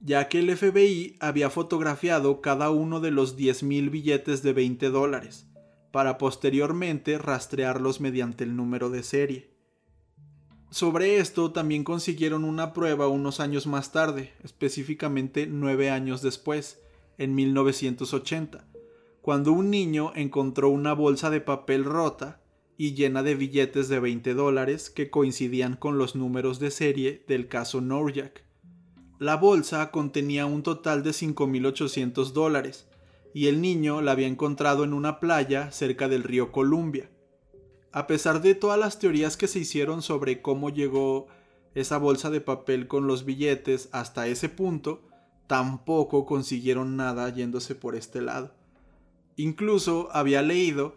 ya 0.00 0.28
que 0.28 0.38
el 0.38 0.56
FBI 0.56 1.16
había 1.20 1.50
fotografiado 1.50 2.40
cada 2.40 2.70
uno 2.70 3.00
de 3.00 3.10
los 3.10 3.36
10.000 3.36 3.90
billetes 3.90 4.42
de 4.42 4.52
20 4.52 4.90
dólares, 4.90 5.48
para 5.90 6.18
posteriormente 6.18 7.18
rastrearlos 7.18 8.00
mediante 8.00 8.44
el 8.44 8.54
número 8.54 8.90
de 8.90 9.02
serie. 9.02 9.51
Sobre 10.72 11.18
esto 11.18 11.52
también 11.52 11.84
consiguieron 11.84 12.44
una 12.44 12.72
prueba 12.72 13.06
unos 13.06 13.40
años 13.40 13.66
más 13.66 13.92
tarde, 13.92 14.32
específicamente 14.42 15.46
nueve 15.46 15.90
años 15.90 16.22
después, 16.22 16.80
en 17.18 17.34
1980, 17.34 18.64
cuando 19.20 19.52
un 19.52 19.68
niño 19.68 20.12
encontró 20.14 20.70
una 20.70 20.94
bolsa 20.94 21.28
de 21.28 21.42
papel 21.42 21.84
rota 21.84 22.40
y 22.78 22.94
llena 22.94 23.22
de 23.22 23.34
billetes 23.34 23.90
de 23.90 24.00
20 24.00 24.32
dólares 24.32 24.88
que 24.88 25.10
coincidían 25.10 25.76
con 25.76 25.98
los 25.98 26.16
números 26.16 26.58
de 26.58 26.70
serie 26.70 27.22
del 27.28 27.48
caso 27.48 27.82
Norjak. 27.82 28.42
La 29.18 29.36
bolsa 29.36 29.90
contenía 29.90 30.46
un 30.46 30.62
total 30.62 31.02
de 31.02 31.10
5.800 31.10 32.32
dólares 32.32 32.88
y 33.34 33.48
el 33.48 33.60
niño 33.60 34.00
la 34.00 34.12
había 34.12 34.26
encontrado 34.26 34.84
en 34.84 34.94
una 34.94 35.20
playa 35.20 35.70
cerca 35.70 36.08
del 36.08 36.22
río 36.22 36.50
Columbia 36.50 37.10
a 37.92 38.06
pesar 38.06 38.42
de 38.42 38.54
todas 38.54 38.78
las 38.78 38.98
teorías 38.98 39.36
que 39.36 39.48
se 39.48 39.58
hicieron 39.58 40.02
sobre 40.02 40.40
cómo 40.40 40.70
llegó 40.70 41.26
esa 41.74 41.98
bolsa 41.98 42.30
de 42.30 42.40
papel 42.40 42.88
con 42.88 43.06
los 43.06 43.24
billetes 43.24 43.88
hasta 43.92 44.26
ese 44.26 44.48
punto, 44.48 45.02
tampoco 45.46 46.26
consiguieron 46.26 46.96
nada 46.96 47.28
yéndose 47.28 47.74
por 47.74 47.94
este 47.94 48.22
lado. 48.22 48.52
Incluso 49.36 50.08
había 50.12 50.42
leído 50.42 50.96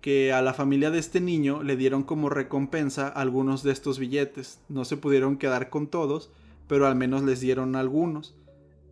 que 0.00 0.32
a 0.34 0.42
la 0.42 0.52
familia 0.52 0.90
de 0.90 0.98
este 0.98 1.20
niño 1.20 1.62
le 1.62 1.76
dieron 1.76 2.02
como 2.02 2.28
recompensa 2.28 3.08
algunos 3.08 3.62
de 3.62 3.72
estos 3.72 3.98
billetes. 3.98 4.60
No 4.68 4.84
se 4.84 4.98
pudieron 4.98 5.38
quedar 5.38 5.70
con 5.70 5.86
todos, 5.86 6.30
pero 6.68 6.86
al 6.86 6.94
menos 6.94 7.22
les 7.22 7.40
dieron 7.40 7.74
algunos. 7.74 8.34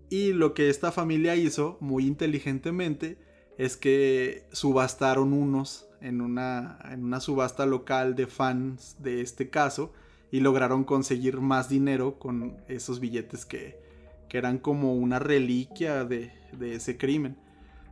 Y 0.09 0.33
lo 0.33 0.55
que 0.55 0.71
esta 0.71 0.91
familia 0.91 1.37
hizo, 1.37 1.77
muy 1.81 2.07
inteligentemente, 2.07 3.19
es 3.59 3.77
que 3.77 4.47
subastaron 4.53 5.35
unos 5.35 5.87
en 6.03 6.21
una, 6.21 6.79
en 6.91 7.05
una 7.05 7.21
subasta 7.21 7.67
local 7.67 8.15
de 8.15 8.27
fans 8.27 8.97
de 8.99 9.21
este 9.21 9.51
caso 9.51 9.93
y 10.31 10.41
lograron 10.41 10.85
conseguir 10.85 11.41
más 11.41 11.69
dinero 11.69 12.19
con 12.19 12.57
esos 12.69 13.01
billetes 13.01 13.47
que, 13.47 13.79
que 14.29 14.39
eran 14.39 14.59
como 14.59 14.95
una 14.95 15.19
reliquia 15.19 16.05
de, 16.05 16.33
de 16.53 16.75
ese 16.75 16.97
crimen. 16.97 17.37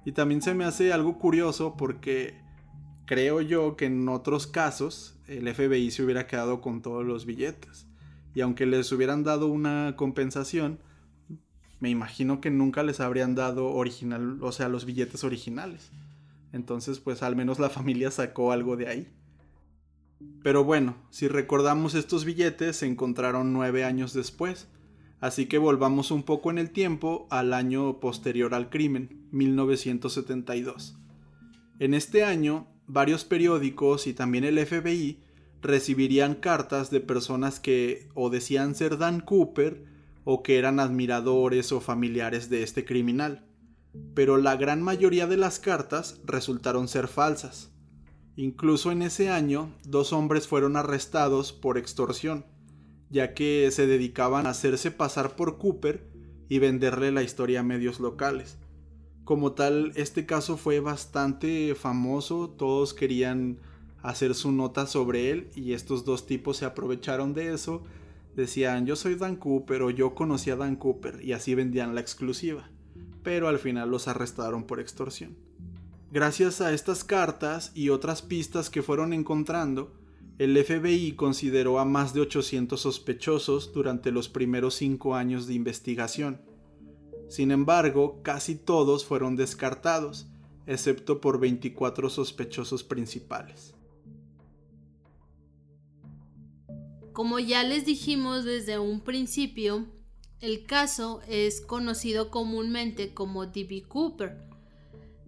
Y 0.05 0.13
también 0.13 0.43
se 0.43 0.55
me 0.55 0.65
hace 0.65 0.93
algo 0.93 1.19
curioso 1.19 1.77
porque 1.77 2.35
creo 3.07 3.41
yo 3.41 3.77
que 3.77 3.87
en 3.87 4.09
otros 4.09 4.47
casos 4.47 5.19
el 5.27 5.53
FBI 5.53 5.91
se 5.91 6.03
hubiera 6.03 6.27
quedado 6.27 6.61
con 6.61 6.81
todos 6.81 7.05
los 7.05 7.27
billetes. 7.27 7.87
Y 8.35 8.41
aunque 8.41 8.67
les 8.67 8.91
hubieran 8.93 9.25
dado 9.25 9.49
una 9.49 9.95
compensación, 9.97 10.79
me 11.81 11.91
imagino 11.91 12.41
que 12.41 12.51
nunca 12.51 12.83
les 12.83 13.01
habrían 13.01 13.35
dado 13.35 13.67
original, 13.67 14.39
o 14.43 14.53
sea, 14.53 14.69
los 14.69 14.85
billetes 14.85 15.25
originales. 15.25 15.91
Entonces, 16.53 17.01
pues 17.01 17.23
al 17.23 17.37
menos 17.37 17.59
la 17.59 17.71
familia 17.71 18.11
sacó 18.11 18.53
algo 18.53 18.77
de 18.77 18.89
ahí. 18.89 19.09
Pero 20.43 20.65
bueno, 20.65 20.97
si 21.11 21.29
recordamos 21.29 21.95
estos 21.95 22.25
billetes 22.25 22.77
se 22.77 22.87
encontraron 22.87 23.53
nueve 23.53 23.85
años 23.85 24.13
después, 24.13 24.69
así 25.21 25.47
que 25.47 25.59
volvamos 25.59 26.11
un 26.11 26.23
poco 26.23 26.51
en 26.51 26.59
el 26.59 26.71
tiempo 26.71 27.27
al 27.31 27.55
año 27.55 28.01
posterior 28.01 28.55
al 28.55 28.69
crimen, 28.69 29.27
1972. 29.33 30.99
En 31.79 31.95
este 31.95 32.25
año, 32.25 32.67
varios 32.87 33.25
periódicos 33.25 34.07
y 34.07 34.13
también 34.13 34.45
el 34.45 34.59
FBI 34.65 35.23
recibirían 35.63 36.35
cartas 36.35 36.91
de 36.91 37.01
personas 37.01 37.61
que 37.61 38.09
o 38.15 38.31
decían 38.31 38.75
ser 38.75 38.99
Dan 38.99 39.21
Cooper 39.21 39.85
o 40.25 40.43
que 40.43 40.59
eran 40.59 40.81
admiradores 40.81 41.73
o 41.73 41.81
familiares 41.81 42.51
de 42.51 42.63
este 42.63 42.85
criminal. 42.85 43.45
Pero 44.15 44.37
la 44.37 44.57
gran 44.57 44.83
mayoría 44.83 45.27
de 45.27 45.37
las 45.37 45.59
cartas 45.59 46.21
resultaron 46.25 46.89
ser 46.89 47.09
falsas. 47.09 47.71
Incluso 48.37 48.93
en 48.93 49.03
ese 49.03 49.29
año, 49.29 49.75
dos 49.85 50.13
hombres 50.13 50.49
fueron 50.49 50.77
arrestados 50.77 51.53
por 51.53 51.77
extorsión, 51.77 52.47
ya 53.11 53.35
que 53.35 53.69
se 53.73 53.87
dedicaban 53.87 54.47
a 54.47 54.51
hacerse 54.51 54.91
pasar 54.91 55.37
por 55.37 55.59
Cooper 55.59 56.09
y 56.49 56.59
venderle 56.59 57.13
la 57.13 57.23
historia 57.23 57.61
a 57.61 57.65
medios 57.65 58.01
locales. 58.01 58.59
Como 59.25 59.53
tal, 59.53 59.93
este 59.95 60.27
caso 60.27 60.57
fue 60.57 60.81
bastante 60.81 61.75
famoso, 61.75 62.51
todos 62.51 62.95
querían 62.95 63.59
hacer 64.03 64.35
su 64.35 64.51
nota 64.51 64.87
sobre 64.87 65.31
él 65.31 65.51
y 65.55 65.73
estos 65.73 66.05
dos 66.05 66.27
tipos 66.27 66.57
se 66.57 66.65
aprovecharon 66.65 67.35
de 67.35 67.53
eso, 67.53 67.85
decían 68.35 68.87
yo 68.87 68.97
soy 68.97 69.15
Dan 69.15 69.37
Cooper 69.37 69.83
o 69.83 69.91
yo 69.91 70.15
conocí 70.15 70.51
a 70.51 70.57
Dan 70.57 70.77
Cooper 70.77 71.21
y 71.23 71.33
así 71.33 71.55
vendían 71.55 71.95
la 71.95 72.01
exclusiva, 72.01 72.71
pero 73.23 73.49
al 73.49 73.59
final 73.59 73.91
los 73.91 74.09
arrestaron 74.09 74.65
por 74.65 74.81
extorsión. 74.81 75.37
Gracias 76.13 76.61
a 76.61 76.73
estas 76.73 77.05
cartas 77.05 77.71
y 77.75 77.91
otras 77.91 78.23
pistas 78.23 78.69
que 78.69 78.83
fueron 78.83 79.13
encontrando, 79.13 79.93
el 80.39 80.57
FBI 80.57 81.13
consideró 81.13 81.79
a 81.79 81.85
más 81.85 82.15
de 82.15 82.23
800 82.23 82.81
sospechosos 82.81 83.73
durante 83.73 84.11
los 84.11 84.29
primeros 84.29 84.75
cinco 84.75 85.15
años 85.15 85.47
de 85.47 85.55
investigación. 85.55 86.41
Sin 87.29 87.53
embargo, 87.53 88.21
casi 88.23 88.57
todos 88.57 89.05
fueron 89.05 89.37
descartados, 89.37 90.27
excepto 90.67 91.21
por 91.21 91.39
24 91.39 92.11
sospechosos 92.11 92.83
principales. 92.83 93.75
Como 97.13 97.39
ya 97.39 97.63
les 97.63 97.85
dijimos 97.85 98.45
desde 98.45 98.79
un 98.79 99.01
principio, 99.01 99.87
el 100.41 100.67
caso 100.67 101.21
es 101.29 101.61
conocido 101.61 102.31
comúnmente 102.31 103.13
como 103.15 103.47
D.B. 103.47 103.85
Cooper, 103.89 104.37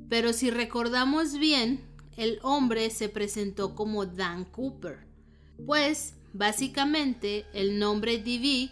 pero 0.08 0.32
si 0.32 0.50
recordamos 0.50 1.38
bien, 1.38 1.86
el 2.16 2.38
hombre 2.42 2.90
se 2.90 3.08
presentó 3.08 3.74
como 3.74 4.04
Dan 4.06 4.44
Cooper. 4.44 5.06
Pues, 5.64 6.14
básicamente, 6.32 7.46
el 7.54 7.78
nombre 7.78 8.18
DB 8.18 8.70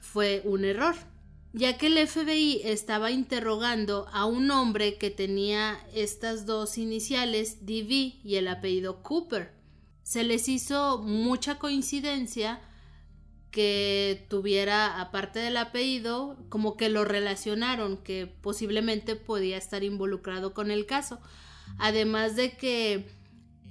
fue 0.00 0.42
un 0.44 0.64
error, 0.64 0.96
ya 1.52 1.78
que 1.78 1.86
el 1.86 2.06
FBI 2.06 2.62
estaba 2.64 3.10
interrogando 3.10 4.08
a 4.12 4.26
un 4.26 4.50
hombre 4.50 4.98
que 4.98 5.10
tenía 5.10 5.78
estas 5.94 6.46
dos 6.46 6.78
iniciales, 6.78 7.64
DB, 7.64 8.20
y 8.24 8.36
el 8.36 8.48
apellido 8.48 9.02
Cooper. 9.02 9.52
Se 10.02 10.24
les 10.24 10.48
hizo 10.48 10.98
mucha 10.98 11.58
coincidencia 11.58 12.60
que 13.52 14.26
tuviera, 14.28 15.00
aparte 15.00 15.38
del 15.38 15.56
apellido, 15.58 16.36
como 16.48 16.76
que 16.76 16.88
lo 16.88 17.04
relacionaron, 17.04 17.98
que 17.98 18.26
posiblemente 18.26 19.14
podía 19.14 19.58
estar 19.58 19.84
involucrado 19.84 20.54
con 20.54 20.72
el 20.72 20.86
caso. 20.86 21.20
Además 21.78 22.34
de 22.34 22.56
que 22.56 23.06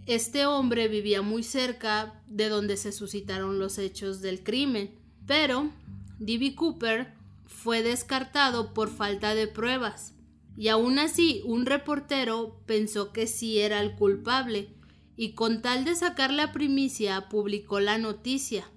este 0.06 0.46
hombre 0.46 0.88
vivía 0.88 1.22
muy 1.22 1.44
cerca 1.44 2.22
de 2.28 2.48
donde 2.48 2.78
se 2.78 2.92
suscitaron 2.92 3.60
los 3.60 3.78
hechos 3.78 4.22
del 4.22 4.44
crimen. 4.44 4.92
Pero 5.28 5.72
D.B. 6.20 6.56
Cooper 6.56 7.14
fue 7.46 7.84
descartado 7.84 8.74
por 8.74 8.90
falta 8.90 9.36
de 9.36 9.48
pruebas. 9.48 10.14
Y 10.58 10.68
aún 10.68 11.00
así, 11.00 11.42
un 11.46 11.66
reportero 11.66 12.62
pensó 12.66 13.12
que 13.12 13.26
sí 13.26 13.60
era 13.60 13.82
el 13.82 13.96
culpable, 13.96 14.70
y 15.16 15.34
con 15.34 15.62
tal 15.62 15.86
de 15.86 15.96
sacar 15.96 16.32
la 16.32 16.52
primicia 16.52 17.30
publicó 17.30 17.80
la 17.80 17.98
noticia. 17.98 18.70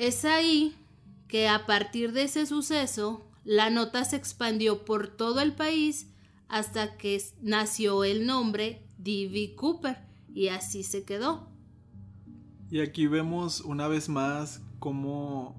Es 0.00 0.24
ahí 0.24 0.74
que 1.28 1.46
a 1.46 1.66
partir 1.66 2.12
de 2.12 2.22
ese 2.22 2.46
suceso, 2.46 3.22
la 3.44 3.68
nota 3.68 4.02
se 4.06 4.16
expandió 4.16 4.86
por 4.86 5.08
todo 5.08 5.42
el 5.42 5.52
país 5.52 6.08
hasta 6.48 6.96
que 6.96 7.22
nació 7.42 8.04
el 8.04 8.24
nombre 8.24 8.82
D.B. 8.96 9.56
Cooper 9.56 9.98
y 10.32 10.48
así 10.48 10.84
se 10.84 11.04
quedó. 11.04 11.50
Y 12.70 12.80
aquí 12.80 13.08
vemos 13.08 13.60
una 13.60 13.88
vez 13.88 14.08
más 14.08 14.62
cómo, 14.78 15.54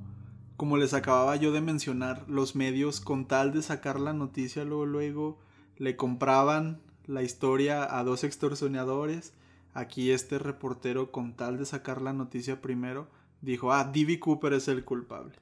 como 0.57 0.75
les 0.77 0.95
acababa 0.95 1.35
yo 1.35 1.51
de 1.51 1.61
mencionar, 1.61 2.25
los 2.27 2.55
medios 2.55 2.99
con 2.99 3.27
tal 3.27 3.53
de 3.53 3.61
sacar 3.61 3.99
la 3.99 4.13
noticia 4.13 4.63
luego, 4.65 4.87
luego 4.87 5.39
le 5.77 5.95
compraban 5.95 6.81
la 7.05 7.21
historia 7.21 7.95
a 7.95 8.03
dos 8.03 8.23
extorsionadores. 8.23 9.33
Aquí 9.75 10.09
este 10.09 10.39
reportero 10.39 11.11
con 11.11 11.35
tal 11.35 11.59
de 11.59 11.67
sacar 11.67 12.01
la 12.01 12.11
noticia 12.11 12.59
primero 12.59 13.20
dijo, 13.41 13.71
ah, 13.71 13.83
D.B. 13.83 14.19
Cooper 14.19 14.53
es 14.53 14.67
el 14.67 14.83
culpable. 14.83 15.33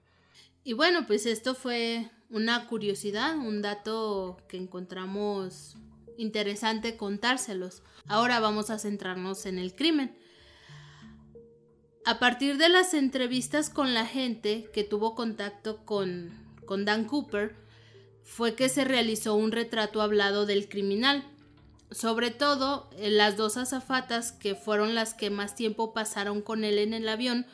Y 0.64 0.74
bueno, 0.74 1.06
pues 1.08 1.26
esto 1.26 1.56
fue 1.56 2.10
una 2.30 2.68
curiosidad, 2.68 3.38
un 3.38 3.62
dato 3.62 4.38
que 4.48 4.58
encontramos 4.58 5.78
interesante 6.18 6.98
contárselos. 6.98 7.82
Ahora 8.08 8.40
vamos 8.40 8.70
a 8.70 8.80
centrarnos 8.80 9.46
en 9.46 9.58
el 9.58 9.74
crimen. 9.74 10.16
A 12.06 12.20
partir 12.20 12.58
de 12.58 12.70
las 12.70 12.94
entrevistas 12.94 13.70
con 13.70 13.94
la 13.94 14.06
gente 14.06 14.70
que 14.74 14.84
tuvo 14.84 15.16
contacto 15.16 15.86
con, 15.86 16.32
con 16.66 16.86
Dan 16.86 17.06
Cooper, 17.06 17.56
fue 18.24 18.54
que 18.54 18.70
se 18.70 18.86
realizó 18.86 19.34
un 19.34 19.52
retrato 19.52 20.02
hablado 20.02 20.46
del 20.46 20.70
criminal. 20.70 21.24
Sobre 21.90 22.30
todo, 22.30 22.90
las 23.00 23.38
dos 23.38 23.58
azafatas 23.58 24.32
que 24.32 24.54
fueron 24.54 24.94
las 24.94 25.16
que 25.16 25.32
más 25.32 25.56
tiempo 25.56 25.94
pasaron 25.94 26.42
con 26.42 26.64
él 26.64 26.78
en 26.78 26.94
el 26.94 27.10
avión 27.10 27.48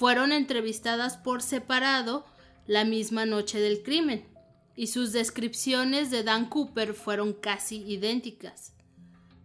fueron 0.00 0.32
entrevistadas 0.32 1.18
por 1.18 1.42
separado 1.42 2.24
la 2.66 2.86
misma 2.86 3.26
noche 3.26 3.60
del 3.60 3.82
crimen 3.82 4.26
y 4.74 4.86
sus 4.86 5.12
descripciones 5.12 6.10
de 6.10 6.22
Dan 6.22 6.48
Cooper 6.48 6.94
fueron 6.94 7.34
casi 7.34 7.84
idénticas. 7.86 8.72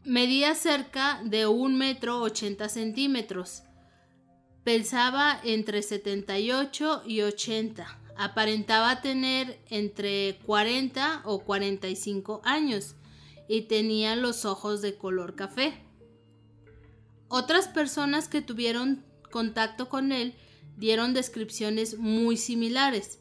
Medía 0.05 0.55
cerca 0.55 1.19
de 1.25 1.45
un 1.45 1.77
metro 1.77 2.21
ochenta 2.21 2.69
centímetros. 2.69 3.63
Pensaba 4.63 5.41
entre 5.43 5.81
78 5.81 7.03
y 7.05 7.19
80. 7.19 7.99
Aparentaba 8.15 9.01
tener 9.01 9.59
entre 9.69 10.39
40 10.45 11.23
o 11.25 11.39
45 11.39 12.39
años 12.45 12.95
y 13.49 13.63
tenía 13.63 14.15
los 14.15 14.45
ojos 14.45 14.81
de 14.81 14.95
color 14.95 15.35
café. 15.35 15.73
Otras 17.27 17.67
personas 17.67 18.29
que 18.29 18.41
tuvieron 18.41 19.03
contacto 19.31 19.89
con 19.89 20.13
él 20.13 20.33
dieron 20.77 21.13
descripciones 21.13 21.97
muy 21.97 22.37
similares. 22.37 23.19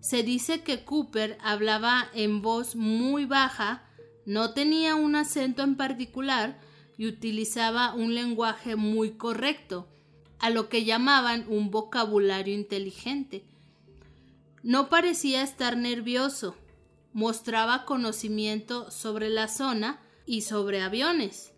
Se 0.00 0.22
dice 0.22 0.62
que 0.62 0.84
Cooper 0.84 1.36
hablaba 1.42 2.08
en 2.14 2.42
voz 2.42 2.76
muy 2.76 3.24
baja, 3.24 3.82
no 4.24 4.52
tenía 4.52 4.94
un 4.94 5.16
acento 5.16 5.62
en 5.62 5.76
particular 5.76 6.60
y 6.96 7.06
utilizaba 7.06 7.94
un 7.94 8.14
lenguaje 8.14 8.76
muy 8.76 9.12
correcto, 9.12 9.88
a 10.38 10.50
lo 10.50 10.68
que 10.68 10.84
llamaban 10.84 11.46
un 11.48 11.70
vocabulario 11.70 12.54
inteligente. 12.54 13.44
No 14.62 14.88
parecía 14.88 15.42
estar 15.42 15.76
nervioso, 15.76 16.56
mostraba 17.12 17.84
conocimiento 17.84 18.90
sobre 18.90 19.30
la 19.30 19.48
zona 19.48 20.00
y 20.26 20.42
sobre 20.42 20.82
aviones. 20.82 21.52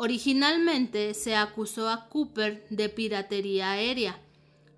Originalmente 0.00 1.12
se 1.12 1.34
acusó 1.34 1.88
a 1.88 2.08
Cooper 2.08 2.64
de 2.70 2.88
piratería 2.88 3.72
aérea, 3.72 4.16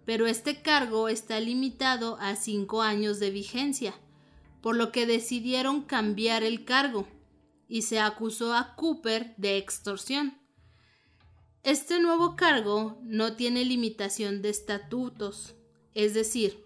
pero 0.07 0.27
este 0.27 0.63
cargo 0.63 1.11
está 1.11 1.39
limitado 1.41 2.17
a 2.21 2.37
cinco 2.37 2.81
años 2.81 3.21
de 3.21 3.31
vigencia, 3.31 3.93
por 4.63 4.77
lo 4.77 4.93
que 4.93 5.05
decidieron 5.05 5.83
cambiar 5.83 6.43
el 6.43 6.65
cargo 6.65 7.07
y 7.69 7.83
se 7.83 8.01
acusó 8.01 8.55
a 8.55 8.75
Cooper 8.77 9.35
de 9.37 9.59
extorsión. 9.59 10.39
Este 11.65 12.01
nuevo 12.01 12.35
cargo 12.35 12.99
no 13.03 13.37
tiene 13.37 13.67
limitación 13.67 14.41
de 14.41 14.49
estatutos, 14.49 15.55
es 15.93 16.15
decir, 16.15 16.65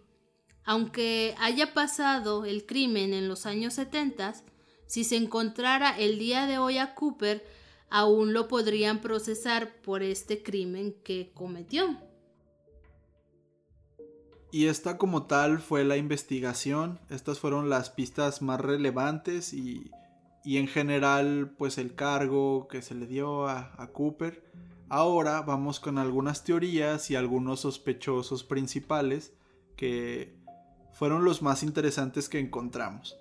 aunque 0.63 1.35
haya 1.41 1.75
pasado 1.75 2.45
el 2.45 2.67
crimen 2.67 3.15
en 3.15 3.27
los 3.27 3.47
años 3.47 3.75
70, 3.75 4.33
si 4.87 5.03
se 5.03 5.17
encontrara 5.17 5.99
el 5.99 6.21
día 6.21 6.47
de 6.47 6.59
hoy 6.59 6.79
a 6.79 6.95
Cooper, 6.95 7.45
aún 7.91 8.33
lo 8.33 8.49
podrían 8.49 9.01
procesar 9.01 9.81
por 9.83 10.03
este 10.03 10.43
crimen 10.43 10.95
que 11.05 11.33
cometió. 11.35 11.99
Y 14.51 14.67
esta 14.67 14.99
como 14.99 15.27
tal 15.27 15.59
fue 15.59 15.85
la 15.85 15.97
investigación, 15.97 17.01
estas 17.11 17.41
fueron 17.41 17.71
las 17.71 17.91
pistas 17.91 18.41
más 18.41 18.61
relevantes 18.61 19.53
y, 19.53 19.91
en 20.45 20.69
general 20.69 21.55
pues 21.59 21.79
el 21.79 21.95
cargo 21.95 22.69
que 22.69 22.81
se 22.83 22.95
le 22.95 23.07
dio 23.07 23.49
a, 23.49 23.73
a 23.77 23.89
Cooper. 23.89 24.45
Ahora 24.89 25.43
vamos 25.43 25.81
con 25.81 25.99
algunas 25.99 26.45
teorías 26.45 27.11
y 27.11 27.17
algunos 27.17 27.61
sospechosos 27.61 28.45
principales 28.45 29.33
que 29.77 30.39
fueron 30.93 31.25
los 31.25 31.43
más 31.43 31.63
interesantes 31.63 32.29
que 32.29 32.39
encontramos. 32.39 33.19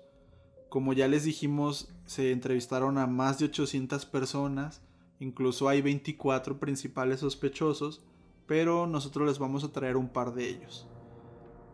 Como 0.68 0.92
ya 0.92 1.08
les 1.08 1.24
dijimos, 1.24 1.93
se 2.06 2.32
entrevistaron 2.32 2.98
a 2.98 3.06
más 3.06 3.38
de 3.38 3.46
800 3.46 4.06
personas, 4.06 4.82
incluso 5.20 5.68
hay 5.68 5.82
24 5.82 6.58
principales 6.58 7.20
sospechosos, 7.20 8.04
pero 8.46 8.86
nosotros 8.86 9.26
les 9.26 9.38
vamos 9.38 9.64
a 9.64 9.72
traer 9.72 9.96
un 9.96 10.08
par 10.08 10.34
de 10.34 10.48
ellos. 10.48 10.86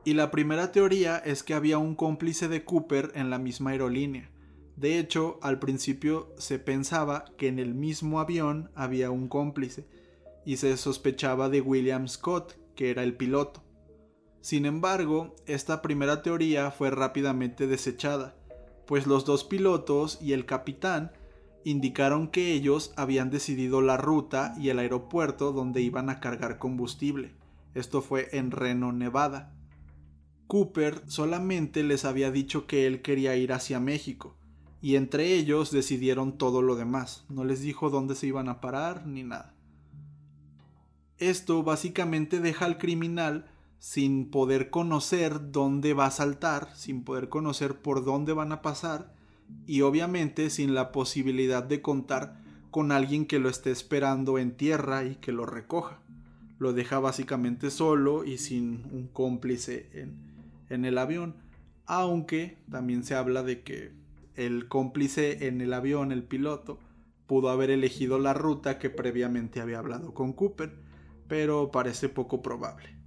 Y 0.04 0.14
la 0.14 0.30
primera 0.30 0.72
teoría 0.72 1.18
es 1.18 1.42
que 1.42 1.54
había 1.54 1.78
un 1.78 1.94
cómplice 1.94 2.48
de 2.48 2.64
Cooper 2.64 3.12
en 3.14 3.28
la 3.28 3.38
misma 3.38 3.70
aerolínea. 3.70 4.30
De 4.76 4.98
hecho, 4.98 5.38
al 5.42 5.58
principio 5.58 6.32
se 6.38 6.58
pensaba 6.58 7.26
que 7.36 7.48
en 7.48 7.58
el 7.58 7.74
mismo 7.74 8.18
avión 8.18 8.70
había 8.74 9.10
un 9.10 9.28
cómplice, 9.28 9.86
y 10.44 10.56
se 10.56 10.76
sospechaba 10.76 11.50
de 11.50 11.60
William 11.60 12.08
Scott, 12.08 12.58
que 12.74 12.90
era 12.90 13.02
el 13.02 13.14
piloto. 13.14 13.62
Sin 14.40 14.64
embargo, 14.64 15.36
esta 15.46 15.82
primera 15.82 16.22
teoría 16.22 16.70
fue 16.70 16.90
rápidamente 16.90 17.66
desechada, 17.66 18.34
pues 18.90 19.06
los 19.06 19.24
dos 19.24 19.44
pilotos 19.44 20.18
y 20.20 20.32
el 20.32 20.46
capitán 20.46 21.12
indicaron 21.62 22.26
que 22.26 22.54
ellos 22.54 22.92
habían 22.96 23.30
decidido 23.30 23.82
la 23.82 23.96
ruta 23.96 24.52
y 24.58 24.70
el 24.70 24.80
aeropuerto 24.80 25.52
donde 25.52 25.80
iban 25.80 26.10
a 26.10 26.18
cargar 26.18 26.58
combustible. 26.58 27.32
Esto 27.76 28.02
fue 28.02 28.30
en 28.32 28.50
Reno, 28.50 28.90
Nevada. 28.90 29.54
Cooper 30.48 31.04
solamente 31.06 31.84
les 31.84 32.04
había 32.04 32.32
dicho 32.32 32.66
que 32.66 32.88
él 32.88 33.00
quería 33.00 33.36
ir 33.36 33.52
hacia 33.52 33.78
México, 33.78 34.36
y 34.82 34.96
entre 34.96 35.34
ellos 35.34 35.70
decidieron 35.70 36.36
todo 36.36 36.60
lo 36.60 36.74
demás. 36.74 37.24
No 37.28 37.44
les 37.44 37.60
dijo 37.60 37.90
dónde 37.90 38.16
se 38.16 38.26
iban 38.26 38.48
a 38.48 38.60
parar 38.60 39.06
ni 39.06 39.22
nada. 39.22 39.54
Esto 41.18 41.62
básicamente 41.62 42.40
deja 42.40 42.64
al 42.64 42.76
criminal 42.76 43.49
sin 43.80 44.30
poder 44.30 44.68
conocer 44.68 45.50
dónde 45.52 45.94
va 45.94 46.04
a 46.04 46.10
saltar, 46.10 46.68
sin 46.76 47.02
poder 47.02 47.30
conocer 47.30 47.80
por 47.80 48.04
dónde 48.04 48.34
van 48.34 48.52
a 48.52 48.60
pasar 48.60 49.14
y 49.66 49.80
obviamente 49.80 50.50
sin 50.50 50.74
la 50.74 50.92
posibilidad 50.92 51.64
de 51.64 51.80
contar 51.80 52.38
con 52.70 52.92
alguien 52.92 53.24
que 53.24 53.38
lo 53.38 53.48
esté 53.48 53.70
esperando 53.70 54.38
en 54.38 54.54
tierra 54.54 55.04
y 55.04 55.16
que 55.16 55.32
lo 55.32 55.46
recoja. 55.46 55.98
Lo 56.58 56.74
deja 56.74 56.98
básicamente 57.00 57.70
solo 57.70 58.24
y 58.24 58.36
sin 58.36 58.84
un 58.92 59.08
cómplice 59.08 59.88
en, 59.94 60.14
en 60.68 60.84
el 60.84 60.98
avión, 60.98 61.36
aunque 61.86 62.58
también 62.70 63.02
se 63.02 63.14
habla 63.14 63.42
de 63.42 63.62
que 63.62 63.92
el 64.36 64.68
cómplice 64.68 65.48
en 65.48 65.62
el 65.62 65.72
avión, 65.72 66.12
el 66.12 66.22
piloto, 66.22 66.78
pudo 67.26 67.48
haber 67.48 67.70
elegido 67.70 68.18
la 68.18 68.34
ruta 68.34 68.78
que 68.78 68.90
previamente 68.90 69.62
había 69.62 69.78
hablado 69.78 70.12
con 70.12 70.34
Cooper, 70.34 70.76
pero 71.28 71.70
parece 71.70 72.10
poco 72.10 72.42
probable. 72.42 72.99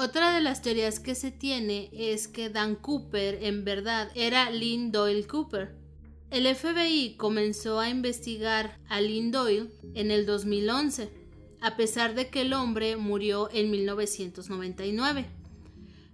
Otra 0.00 0.32
de 0.32 0.40
las 0.40 0.62
teorías 0.62 1.00
que 1.00 1.16
se 1.16 1.32
tiene 1.32 1.90
es 1.92 2.28
que 2.28 2.50
Dan 2.50 2.76
Cooper 2.76 3.40
en 3.42 3.64
verdad 3.64 4.12
era 4.14 4.48
Lynn 4.48 4.92
Doyle 4.92 5.26
Cooper. 5.26 5.74
El 6.30 6.46
FBI 6.54 7.16
comenzó 7.16 7.80
a 7.80 7.90
investigar 7.90 8.78
a 8.88 9.00
Lynn 9.00 9.32
Doyle 9.32 9.72
en 9.94 10.12
el 10.12 10.24
2011, 10.24 11.10
a 11.60 11.76
pesar 11.76 12.14
de 12.14 12.28
que 12.28 12.42
el 12.42 12.52
hombre 12.52 12.94
murió 12.94 13.48
en 13.52 13.72
1999. 13.72 15.26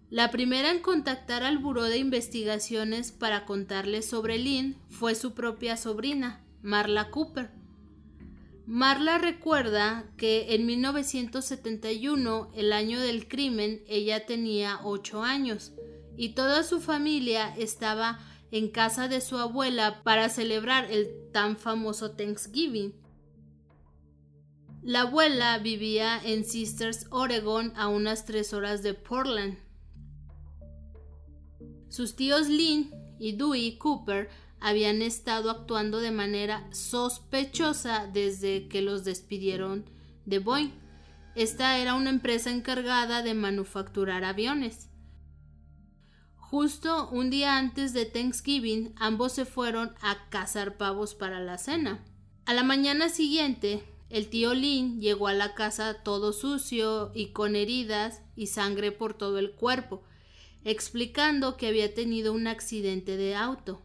La 0.08 0.30
primera 0.30 0.70
en 0.70 0.78
contactar 0.78 1.42
al 1.42 1.58
Buró 1.58 1.82
de 1.82 1.98
Investigaciones 1.98 3.12
para 3.12 3.44
contarle 3.44 4.00
sobre 4.00 4.38
Lynn 4.38 4.78
fue 4.88 5.14
su 5.14 5.34
propia 5.34 5.76
sobrina, 5.76 6.42
Marla 6.62 7.10
Cooper 7.10 7.50
Marla 8.66 9.18
recuerda 9.18 10.10
que 10.16 10.54
en 10.54 10.64
1971, 10.64 12.50
el 12.54 12.72
año 12.72 12.98
del 12.98 13.28
crimen, 13.28 13.82
ella 13.86 14.24
tenía 14.24 14.80
8 14.84 15.22
años 15.22 15.74
y 16.16 16.30
toda 16.30 16.62
su 16.62 16.80
familia 16.80 17.54
estaba 17.56 18.20
en 18.50 18.70
casa 18.70 19.06
de 19.08 19.20
su 19.20 19.36
abuela 19.36 20.02
para 20.02 20.30
celebrar 20.30 20.90
el 20.90 21.10
tan 21.32 21.58
famoso 21.58 22.12
Thanksgiving. 22.12 22.94
La 24.82 25.02
abuela 25.02 25.58
vivía 25.58 26.18
en 26.24 26.44
Sisters, 26.44 27.06
Oregon, 27.10 27.72
a 27.76 27.88
unas 27.88 28.24
3 28.24 28.52
horas 28.54 28.82
de 28.82 28.94
Portland. 28.94 29.58
Sus 31.90 32.16
tíos 32.16 32.48
Lynn 32.48 32.92
y 33.18 33.36
Dewey 33.36 33.76
Cooper 33.76 34.30
habían 34.64 35.02
estado 35.02 35.50
actuando 35.50 35.98
de 36.00 36.10
manera 36.10 36.66
sospechosa 36.72 38.08
desde 38.10 38.66
que 38.66 38.80
los 38.80 39.04
despidieron 39.04 39.84
de 40.24 40.38
Boeing. 40.38 40.70
Esta 41.34 41.76
era 41.76 41.92
una 41.92 42.08
empresa 42.08 42.50
encargada 42.50 43.22
de 43.22 43.34
manufacturar 43.34 44.24
aviones. 44.24 44.88
Justo 46.36 47.10
un 47.10 47.28
día 47.28 47.58
antes 47.58 47.92
de 47.92 48.06
Thanksgiving, 48.06 48.94
ambos 48.96 49.32
se 49.34 49.44
fueron 49.44 49.92
a 50.00 50.30
cazar 50.30 50.78
pavos 50.78 51.14
para 51.14 51.40
la 51.40 51.58
cena. 51.58 52.02
A 52.46 52.54
la 52.54 52.62
mañana 52.62 53.10
siguiente, 53.10 53.84
el 54.08 54.30
tío 54.30 54.54
Lin 54.54 54.98
llegó 54.98 55.28
a 55.28 55.34
la 55.34 55.54
casa 55.54 56.02
todo 56.02 56.32
sucio 56.32 57.12
y 57.14 57.32
con 57.32 57.54
heridas 57.54 58.22
y 58.34 58.46
sangre 58.46 58.92
por 58.92 59.12
todo 59.12 59.38
el 59.38 59.50
cuerpo, 59.52 60.04
explicando 60.64 61.58
que 61.58 61.66
había 61.66 61.92
tenido 61.92 62.32
un 62.32 62.46
accidente 62.46 63.18
de 63.18 63.34
auto. 63.34 63.82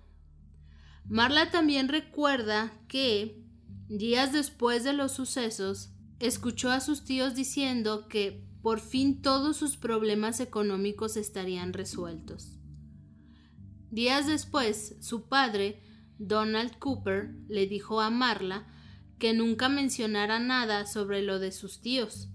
Marla 1.09 1.49
también 1.49 1.87
recuerda 1.89 2.71
que, 2.87 3.43
días 3.87 4.31
después 4.31 4.83
de 4.83 4.93
los 4.93 5.11
sucesos, 5.11 5.89
escuchó 6.19 6.69
a 6.69 6.79
sus 6.79 7.03
tíos 7.03 7.33
diciendo 7.33 8.07
que 8.07 8.45
por 8.61 8.79
fin 8.79 9.21
todos 9.23 9.57
sus 9.57 9.75
problemas 9.75 10.39
económicos 10.39 11.17
estarían 11.17 11.73
resueltos. 11.73 12.59
Días 13.89 14.27
después, 14.27 14.97
su 15.01 15.27
padre, 15.27 15.81
Donald 16.19 16.77
Cooper, 16.77 17.33
le 17.47 17.65
dijo 17.65 18.01
a 18.01 18.11
Marla 18.11 18.67
que 19.17 19.33
nunca 19.33 19.67
mencionara 19.67 20.39
nada 20.39 20.85
sobre 20.85 21.23
lo 21.23 21.39
de 21.39 21.51
sus 21.51 21.81
tíos. 21.81 22.29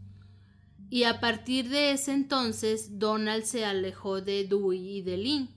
Y 0.91 1.05
a 1.05 1.21
partir 1.21 1.69
de 1.69 1.93
ese 1.93 2.13
entonces, 2.13 2.99
Donald 2.99 3.45
se 3.45 3.65
alejó 3.65 4.21
de 4.21 4.47
Dewey 4.49 4.99
y 4.99 5.03
de 5.03 5.17
Lynn. 5.17 5.49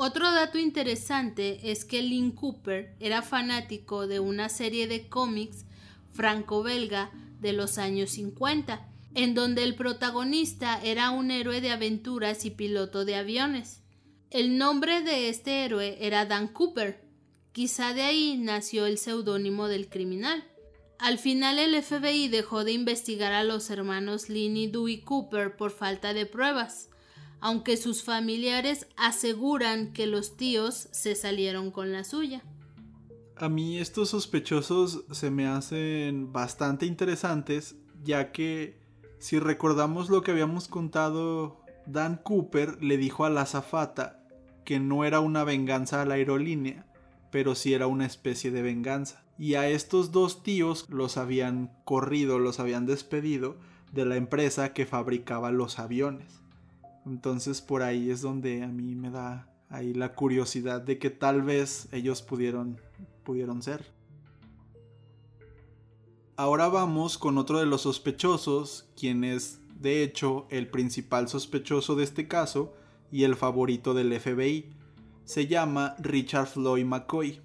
Otro 0.00 0.30
dato 0.30 0.58
interesante 0.58 1.72
es 1.72 1.84
que 1.84 2.02
Lynn 2.02 2.30
Cooper 2.30 2.94
era 3.00 3.20
fanático 3.20 4.06
de 4.06 4.20
una 4.20 4.48
serie 4.48 4.86
de 4.86 5.08
cómics 5.08 5.64
franco-belga 6.12 7.10
de 7.40 7.52
los 7.52 7.78
años 7.78 8.10
50, 8.10 8.86
en 9.16 9.34
donde 9.34 9.64
el 9.64 9.74
protagonista 9.74 10.80
era 10.84 11.10
un 11.10 11.32
héroe 11.32 11.60
de 11.60 11.72
aventuras 11.72 12.44
y 12.44 12.50
piloto 12.50 13.04
de 13.04 13.16
aviones. 13.16 13.82
El 14.30 14.56
nombre 14.56 15.02
de 15.02 15.30
este 15.30 15.64
héroe 15.64 15.98
era 16.00 16.26
Dan 16.26 16.46
Cooper. 16.46 17.04
Quizá 17.50 17.92
de 17.92 18.02
ahí 18.02 18.36
nació 18.38 18.86
el 18.86 18.98
seudónimo 18.98 19.66
del 19.66 19.88
criminal. 19.88 20.44
Al 21.00 21.18
final 21.18 21.58
el 21.58 21.82
FBI 21.82 22.28
dejó 22.28 22.62
de 22.62 22.70
investigar 22.70 23.32
a 23.32 23.42
los 23.42 23.68
hermanos 23.68 24.28
Lynn 24.28 24.58
y 24.58 24.68
Dewey 24.68 25.00
Cooper 25.00 25.56
por 25.56 25.72
falta 25.72 26.14
de 26.14 26.24
pruebas 26.24 26.88
aunque 27.40 27.76
sus 27.76 28.02
familiares 28.02 28.86
aseguran 28.96 29.92
que 29.92 30.06
los 30.06 30.36
tíos 30.36 30.88
se 30.92 31.14
salieron 31.14 31.70
con 31.70 31.92
la 31.92 32.04
suya. 32.04 32.42
A 33.36 33.48
mí 33.48 33.78
estos 33.78 34.10
sospechosos 34.10 35.04
se 35.12 35.30
me 35.30 35.46
hacen 35.46 36.32
bastante 36.32 36.86
interesantes, 36.86 37.76
ya 38.02 38.32
que 38.32 38.80
si 39.18 39.38
recordamos 39.38 40.10
lo 40.10 40.22
que 40.22 40.32
habíamos 40.32 40.68
contado, 40.68 41.60
Dan 41.86 42.16
Cooper 42.16 42.82
le 42.82 42.96
dijo 42.96 43.24
a 43.24 43.30
la 43.30 43.42
azafata 43.42 44.24
que 44.64 44.80
no 44.80 45.04
era 45.04 45.20
una 45.20 45.44
venganza 45.44 46.02
a 46.02 46.04
la 46.04 46.14
aerolínea, 46.14 46.86
pero 47.30 47.54
sí 47.54 47.74
era 47.74 47.86
una 47.86 48.06
especie 48.06 48.50
de 48.50 48.62
venganza. 48.62 49.24
Y 49.38 49.54
a 49.54 49.68
estos 49.68 50.10
dos 50.10 50.42
tíos 50.42 50.86
los 50.88 51.16
habían 51.16 51.72
corrido, 51.84 52.38
los 52.38 52.58
habían 52.60 52.86
despedido 52.86 53.56
de 53.92 54.04
la 54.04 54.16
empresa 54.16 54.72
que 54.72 54.84
fabricaba 54.84 55.50
los 55.52 55.78
aviones. 55.78 56.37
Entonces 57.08 57.62
por 57.62 57.82
ahí 57.82 58.10
es 58.10 58.20
donde 58.20 58.62
a 58.62 58.68
mí 58.68 58.94
me 58.94 59.10
da 59.10 59.50
ahí 59.70 59.94
la 59.94 60.14
curiosidad 60.14 60.80
de 60.80 60.98
que 60.98 61.10
tal 61.10 61.42
vez 61.42 61.88
ellos 61.92 62.22
pudieron, 62.22 62.80
pudieron 63.24 63.62
ser. 63.62 63.92
Ahora 66.36 66.68
vamos 66.68 67.18
con 67.18 67.38
otro 67.38 67.58
de 67.58 67.66
los 67.66 67.82
sospechosos, 67.82 68.88
quien 68.96 69.24
es 69.24 69.60
de 69.80 70.02
hecho 70.02 70.46
el 70.50 70.68
principal 70.68 71.28
sospechoso 71.28 71.96
de 71.96 72.04
este 72.04 72.28
caso, 72.28 72.74
y 73.10 73.24
el 73.24 73.36
favorito 73.36 73.94
del 73.94 74.18
FBI. 74.18 74.70
Se 75.24 75.46
llama 75.46 75.96
Richard 75.98 76.46
Floyd 76.46 76.84
McCoy. 76.84 77.40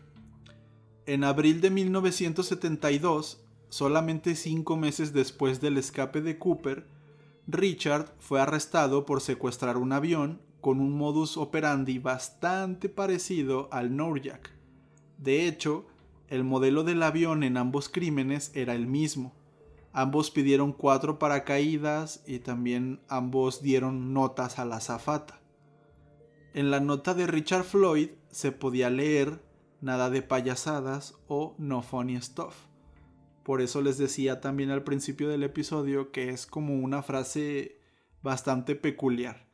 En 1.06 1.23
abril 1.23 1.62
de 1.62 1.69
1972, 1.69 3.41
solamente 3.69 4.36
cinco 4.36 4.78
meses 4.78 5.13
después 5.13 5.60
del 5.60 5.78
escape 5.78 6.21
de 6.21 6.38
Cooper, 6.38 6.86
Richard 7.47 8.13
fue 8.19 8.39
arrestado 8.39 9.06
por 9.06 9.19
secuestrar 9.19 9.77
un 9.77 9.91
avión 9.91 10.41
con 10.62 10.79
un 10.79 10.97
modus 10.97 11.36
operandi 11.36 11.99
bastante 11.99 12.88
parecido 12.88 13.67
al 13.71 13.97
Norjak. 13.97 14.51
De 15.17 15.45
hecho, 15.47 15.86
el 16.29 16.45
modelo 16.45 16.84
del 16.84 17.03
avión 17.03 17.43
en 17.43 17.58
ambos 17.58 17.89
crímenes 17.89 18.51
era 18.56 18.75
el 18.75 18.88
mismo. 18.88 19.34
Ambos 19.91 20.32
pidieron 20.32 20.71
cuatro 20.71 21.19
paracaídas 21.19 22.23
y 22.25 22.39
también 22.39 23.01
ambos 23.10 23.62
dieron 23.62 24.13
notas 24.13 24.58
a 24.58 24.65
la 24.65 24.79
zafata. 24.79 25.41
En 26.53 26.71
la 26.71 26.79
nota 26.79 27.13
de 27.13 27.27
Richard 27.27 27.65
Floyd 27.65 28.12
se 28.32 28.51
podía 28.51 28.89
leer 28.89 29.43
nada 29.82 30.10
de 30.10 30.21
payasadas 30.21 31.15
o 31.27 31.56
no 31.58 31.82
funny 31.82 32.19
stuff. 32.21 32.56
Por 33.43 33.62
eso 33.62 33.82
les 33.82 33.97
decía 33.97 34.39
también 34.39 34.71
al 34.71 34.84
principio 34.84 35.29
del 35.29 35.43
episodio 35.43 36.12
que 36.12 36.29
es 36.29 36.45
como 36.45 36.75
una 36.75 37.03
frase 37.03 37.79
bastante 38.21 38.75
peculiar. 38.75 39.45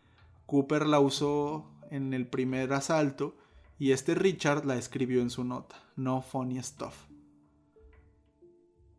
Cooper 0.46 0.86
la 0.86 1.00
usó 1.00 1.72
en 1.90 2.14
el 2.14 2.28
primer 2.28 2.72
asalto 2.74 3.36
y 3.80 3.92
este 3.92 4.14
Richard 4.14 4.66
la 4.66 4.78
escribió 4.78 5.22
en 5.22 5.30
su 5.30 5.44
nota, 5.44 5.76
no 5.96 6.22
funny 6.22 6.62
stuff. 6.62 6.96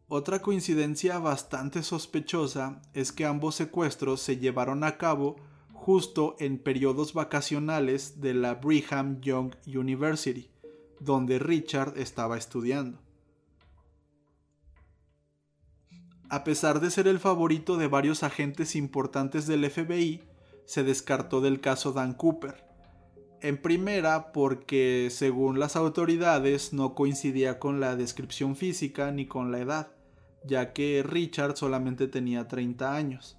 Otra 0.09 0.43
coincidencia 0.43 1.21
bastante 1.21 1.85
sospechosa 1.85 2.83
es 2.95 3.13
que 3.13 3.27
ambos 3.27 3.55
secuestros 3.55 4.21
se 4.21 4.39
llevaron 4.39 4.83
a 4.83 4.99
cabo 4.99 5.37
justo 5.73 6.35
en 6.41 6.59
periodos 6.59 7.15
vacacionales 7.15 8.21
de 8.21 8.35
la 8.35 8.55
Brigham 8.55 9.21
Young 9.21 9.55
University, 9.67 10.51
donde 10.99 11.39
Richard 11.39 11.97
estaba 11.97 12.37
estudiando. 12.37 12.99
A 16.31 16.45
pesar 16.45 16.81
de 16.81 16.91
ser 16.91 17.09
el 17.09 17.19
favorito 17.19 17.77
de 17.77 17.89
varios 17.89 18.23
agentes 18.23 18.77
importantes 18.77 19.47
del 19.47 19.69
FBI, 19.69 20.23
se 20.65 20.85
descartó 20.85 21.41
del 21.41 21.61
caso 21.61 21.93
Dan 21.93 22.15
Cooper. 22.15 22.65
En 23.43 23.61
primera, 23.61 24.33
porque 24.33 25.09
según 25.11 25.59
las 25.59 25.77
autoridades 25.77 26.73
no 26.73 26.95
coincidía 26.95 27.59
con 27.59 27.81
la 27.81 27.97
descripción 27.97 28.57
física 28.57 29.11
ni 29.11 29.27
con 29.27 29.51
la 29.51 29.59
edad, 29.59 29.93
ya 30.45 30.73
que 30.73 31.03
Richard 31.03 31.57
solamente 31.57 32.07
tenía 32.07 32.49
30 32.49 32.95
años 32.95 33.37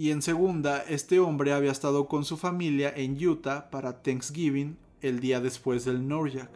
y 0.00 0.12
en 0.12 0.22
segunda, 0.22 0.82
este 0.88 1.20
hombre 1.20 1.52
había 1.52 1.72
estado 1.72 2.08
con 2.08 2.24
su 2.24 2.38
familia 2.38 2.90
en 2.96 3.22
Utah 3.22 3.68
para 3.68 4.02
Thanksgiving 4.02 4.78
el 5.02 5.20
día 5.20 5.42
después 5.42 5.84
del 5.84 6.08
Norjak, 6.08 6.48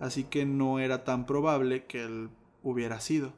así 0.00 0.24
que 0.24 0.46
no 0.46 0.78
era 0.78 1.04
tan 1.04 1.26
probable 1.26 1.84
que 1.84 2.04
él 2.04 2.30
hubiera 2.62 2.98
sido. 3.00 3.34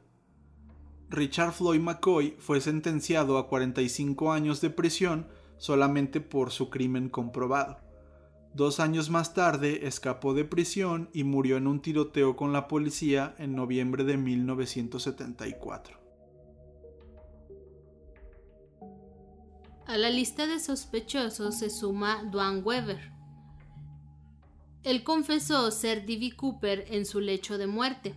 Richard 1.13 1.53
Floyd 1.53 1.79
McCoy 1.79 2.35
fue 2.39 2.59
sentenciado 2.59 3.37
a 3.37 3.47
45 3.47 4.31
años 4.31 4.61
de 4.61 4.71
prisión 4.71 5.27
solamente 5.57 6.21
por 6.21 6.49
su 6.49 6.71
crimen 6.71 7.07
comprobado. 7.07 7.77
Dos 8.55 8.79
años 8.79 9.11
más 9.11 9.35
tarde 9.35 9.85
escapó 9.85 10.33
de 10.33 10.43
prisión 10.43 11.11
y 11.13 11.23
murió 11.23 11.57
en 11.57 11.67
un 11.67 11.83
tiroteo 11.83 12.35
con 12.35 12.51
la 12.51 12.67
policía 12.67 13.35
en 13.37 13.55
noviembre 13.55 14.03
de 14.03 14.17
1974. 14.17 15.99
A 19.85 19.97
la 19.97 20.09
lista 20.09 20.47
de 20.47 20.59
sospechosos 20.59 21.59
se 21.59 21.69
suma 21.69 22.23
Duane 22.23 22.61
Weber. 22.61 23.11
Él 24.81 25.03
confesó 25.03 25.69
ser 25.69 26.07
Divi 26.07 26.31
Cooper 26.31 26.85
en 26.87 27.05
su 27.05 27.19
lecho 27.19 27.59
de 27.59 27.67
muerte. 27.67 28.15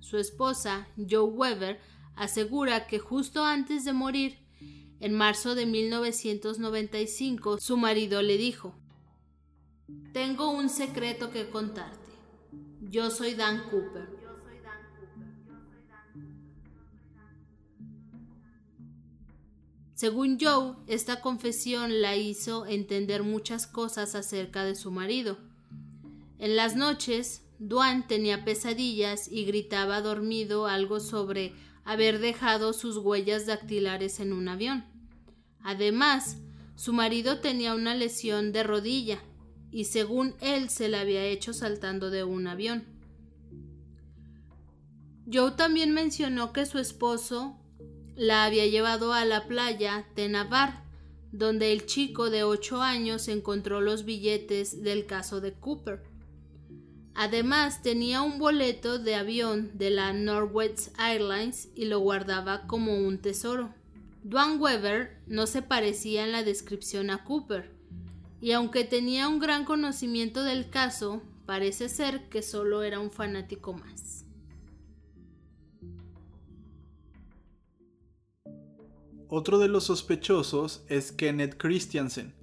Su 0.00 0.18
esposa, 0.18 0.88
Joe 0.96 1.30
Weber, 1.30 1.78
asegura 2.16 2.86
que 2.86 2.98
justo 2.98 3.44
antes 3.44 3.84
de 3.84 3.92
morir, 3.92 4.38
en 5.00 5.14
marzo 5.14 5.54
de 5.54 5.66
1995, 5.66 7.58
su 7.60 7.76
marido 7.76 8.22
le 8.22 8.38
dijo, 8.38 8.74
Tengo 10.12 10.50
un 10.50 10.68
secreto 10.68 11.30
que 11.30 11.50
contarte. 11.50 11.98
Yo 12.80 13.10
soy 13.10 13.34
Dan 13.34 13.64
Cooper. 13.70 14.22
Según 20.02 20.36
Joe, 20.40 20.74
esta 20.88 21.20
confesión 21.20 22.02
la 22.02 22.16
hizo 22.16 22.66
entender 22.66 23.22
muchas 23.22 23.68
cosas 23.68 24.16
acerca 24.16 24.64
de 24.64 24.74
su 24.74 24.90
marido. 24.90 25.38
En 26.40 26.56
las 26.56 26.74
noches, 26.74 27.41
Duane 27.64 28.04
tenía 28.08 28.44
pesadillas 28.44 29.28
y 29.30 29.44
gritaba 29.44 30.00
dormido 30.00 30.66
algo 30.66 30.98
sobre 30.98 31.54
haber 31.84 32.18
dejado 32.18 32.72
sus 32.72 32.96
huellas 32.96 33.46
dactilares 33.46 34.18
en 34.18 34.32
un 34.32 34.48
avión. 34.48 34.84
Además, 35.62 36.38
su 36.74 36.92
marido 36.92 37.38
tenía 37.38 37.74
una 37.74 37.94
lesión 37.94 38.50
de 38.50 38.64
rodilla 38.64 39.22
y 39.70 39.84
según 39.84 40.34
él 40.40 40.70
se 40.70 40.88
la 40.88 41.02
había 41.02 41.24
hecho 41.24 41.52
saltando 41.52 42.10
de 42.10 42.24
un 42.24 42.48
avión. 42.48 42.84
Joe 45.32 45.52
también 45.52 45.92
mencionó 45.92 46.52
que 46.52 46.66
su 46.66 46.80
esposo 46.80 47.60
la 48.16 48.44
había 48.44 48.66
llevado 48.66 49.12
a 49.12 49.24
la 49.24 49.46
playa 49.46 50.04
de 50.16 50.28
Navarre, 50.28 50.80
donde 51.30 51.70
el 51.72 51.86
chico 51.86 52.28
de 52.28 52.42
8 52.42 52.82
años 52.82 53.28
encontró 53.28 53.80
los 53.80 54.04
billetes 54.04 54.82
del 54.82 55.06
caso 55.06 55.40
de 55.40 55.52
Cooper. 55.52 56.11
Además, 57.14 57.82
tenía 57.82 58.22
un 58.22 58.38
boleto 58.38 58.98
de 58.98 59.14
avión 59.14 59.70
de 59.74 59.90
la 59.90 60.12
Northwest 60.12 60.98
Airlines 60.98 61.68
y 61.74 61.84
lo 61.84 62.00
guardaba 62.00 62.66
como 62.66 62.96
un 62.96 63.18
tesoro. 63.18 63.74
Duane 64.24 64.56
Weber 64.56 65.18
no 65.26 65.46
se 65.46 65.62
parecía 65.62 66.24
en 66.24 66.32
la 66.32 66.42
descripción 66.42 67.10
a 67.10 67.24
Cooper, 67.24 67.70
y 68.40 68.52
aunque 68.52 68.84
tenía 68.84 69.28
un 69.28 69.38
gran 69.38 69.64
conocimiento 69.64 70.42
del 70.42 70.70
caso, 70.70 71.22
parece 71.44 71.88
ser 71.88 72.28
que 72.28 72.40
solo 72.40 72.82
era 72.82 72.98
un 72.98 73.10
fanático 73.10 73.72
más. 73.72 74.24
Otro 79.28 79.58
de 79.58 79.68
los 79.68 79.84
sospechosos 79.84 80.84
es 80.88 81.10
Kenneth 81.10 81.56
Christiansen. 81.56 82.34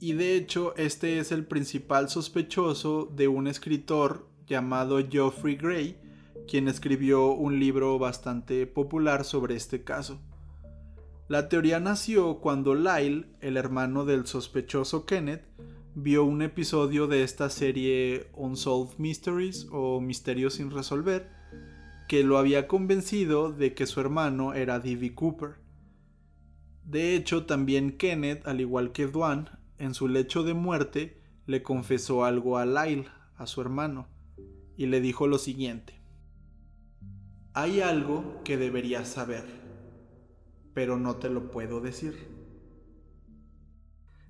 Y 0.00 0.12
de 0.12 0.36
hecho 0.36 0.74
este 0.76 1.18
es 1.18 1.32
el 1.32 1.44
principal 1.44 2.08
sospechoso 2.08 3.10
de 3.14 3.26
un 3.26 3.48
escritor 3.48 4.28
llamado 4.46 4.98
Geoffrey 5.08 5.56
Gray, 5.56 5.98
quien 6.46 6.68
escribió 6.68 7.32
un 7.32 7.58
libro 7.58 7.98
bastante 7.98 8.66
popular 8.66 9.24
sobre 9.24 9.56
este 9.56 9.82
caso. 9.82 10.20
La 11.26 11.48
teoría 11.48 11.80
nació 11.80 12.38
cuando 12.38 12.74
Lyle, 12.74 13.26
el 13.40 13.56
hermano 13.56 14.04
del 14.04 14.26
sospechoso 14.26 15.04
Kenneth, 15.04 15.44
vio 15.94 16.24
un 16.24 16.42
episodio 16.42 17.08
de 17.08 17.24
esta 17.24 17.50
serie 17.50 18.28
Unsolved 18.34 18.98
Mysteries 18.98 19.66
o 19.72 20.00
Misterios 20.00 20.54
sin 20.54 20.70
resolver, 20.70 21.28
que 22.08 22.22
lo 22.22 22.38
había 22.38 22.68
convencido 22.68 23.52
de 23.52 23.74
que 23.74 23.86
su 23.86 24.00
hermano 24.00 24.54
era 24.54 24.78
D.B. 24.78 25.14
Cooper. 25.14 25.56
De 26.84 27.14
hecho, 27.14 27.44
también 27.44 27.98
Kenneth, 27.98 28.46
al 28.46 28.62
igual 28.62 28.92
que 28.92 29.06
Duane, 29.06 29.50
en 29.78 29.94
su 29.94 30.08
lecho 30.08 30.42
de 30.42 30.54
muerte, 30.54 31.20
le 31.46 31.62
confesó 31.62 32.24
algo 32.24 32.58
a 32.58 32.66
Lyle, 32.66 33.08
a 33.36 33.46
su 33.46 33.60
hermano, 33.60 34.06
y 34.76 34.86
le 34.86 35.00
dijo 35.00 35.26
lo 35.26 35.38
siguiente. 35.38 35.94
Hay 37.54 37.80
algo 37.80 38.42
que 38.44 38.56
deberías 38.56 39.08
saber, 39.08 39.44
pero 40.74 40.98
no 40.98 41.16
te 41.16 41.30
lo 41.30 41.50
puedo 41.50 41.80
decir. 41.80 42.28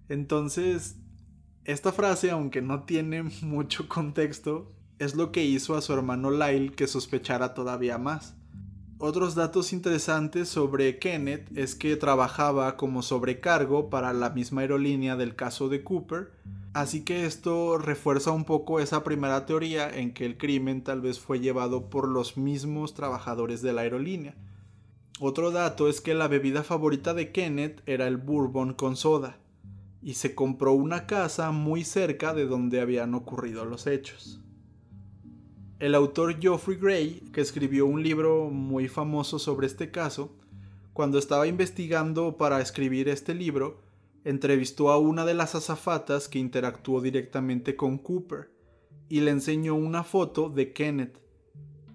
Entonces, 0.08 0.96
esta 1.64 1.92
frase, 1.92 2.30
aunque 2.30 2.62
no 2.62 2.84
tiene 2.84 3.22
mucho 3.42 3.88
contexto, 3.88 4.72
es 4.98 5.14
lo 5.14 5.32
que 5.32 5.44
hizo 5.44 5.76
a 5.76 5.82
su 5.82 5.92
hermano 5.92 6.30
Lyle 6.30 6.72
que 6.72 6.86
sospechara 6.86 7.52
todavía 7.52 7.98
más. 7.98 8.37
Otros 9.00 9.36
datos 9.36 9.72
interesantes 9.72 10.48
sobre 10.48 10.98
Kenneth 10.98 11.56
es 11.56 11.76
que 11.76 11.94
trabajaba 11.94 12.76
como 12.76 13.02
sobrecargo 13.02 13.90
para 13.90 14.12
la 14.12 14.30
misma 14.30 14.62
aerolínea 14.62 15.14
del 15.14 15.36
caso 15.36 15.68
de 15.68 15.84
Cooper, 15.84 16.32
así 16.72 17.04
que 17.04 17.24
esto 17.24 17.78
refuerza 17.78 18.32
un 18.32 18.44
poco 18.44 18.80
esa 18.80 19.04
primera 19.04 19.46
teoría 19.46 19.88
en 19.88 20.12
que 20.12 20.26
el 20.26 20.36
crimen 20.36 20.82
tal 20.82 21.00
vez 21.00 21.20
fue 21.20 21.38
llevado 21.38 21.90
por 21.90 22.08
los 22.08 22.36
mismos 22.36 22.94
trabajadores 22.94 23.62
de 23.62 23.72
la 23.72 23.82
aerolínea. 23.82 24.34
Otro 25.20 25.52
dato 25.52 25.88
es 25.88 26.00
que 26.00 26.14
la 26.14 26.26
bebida 26.26 26.64
favorita 26.64 27.14
de 27.14 27.30
Kenneth 27.30 27.82
era 27.86 28.08
el 28.08 28.16
bourbon 28.16 28.74
con 28.74 28.96
soda, 28.96 29.38
y 30.02 30.14
se 30.14 30.34
compró 30.34 30.72
una 30.72 31.06
casa 31.06 31.52
muy 31.52 31.84
cerca 31.84 32.34
de 32.34 32.46
donde 32.46 32.80
habían 32.80 33.14
ocurrido 33.14 33.64
los 33.64 33.86
hechos. 33.86 34.40
El 35.78 35.94
autor 35.94 36.40
Geoffrey 36.40 36.76
Gray, 36.76 37.20
que 37.32 37.40
escribió 37.40 37.86
un 37.86 38.02
libro 38.02 38.50
muy 38.50 38.88
famoso 38.88 39.38
sobre 39.38 39.68
este 39.68 39.92
caso, 39.92 40.34
cuando 40.92 41.20
estaba 41.20 41.46
investigando 41.46 42.36
para 42.36 42.60
escribir 42.60 43.08
este 43.08 43.32
libro, 43.32 43.78
entrevistó 44.24 44.90
a 44.90 44.98
una 44.98 45.24
de 45.24 45.34
las 45.34 45.54
azafatas 45.54 46.28
que 46.28 46.40
interactuó 46.40 47.00
directamente 47.00 47.76
con 47.76 47.98
Cooper 47.98 48.50
y 49.08 49.20
le 49.20 49.30
enseñó 49.30 49.76
una 49.76 50.02
foto 50.02 50.50
de 50.50 50.72
Kenneth. 50.72 51.20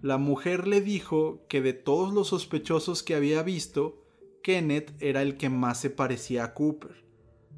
La 0.02 0.18
mujer 0.18 0.66
le 0.66 0.80
dijo 0.80 1.42
que 1.50 1.62
de 1.62 1.74
todos 1.74 2.14
los 2.14 2.30
sospechosos 2.30 3.04
que 3.04 3.16
había 3.16 3.44
visto, 3.44 4.02
Kenneth 4.44 4.94
era 5.02 5.22
el 5.22 5.36
que 5.36 5.50
más 5.50 5.82
se 5.82 5.90
parecía 5.90 6.46
a 6.46 6.54
Cooper, 6.54 7.04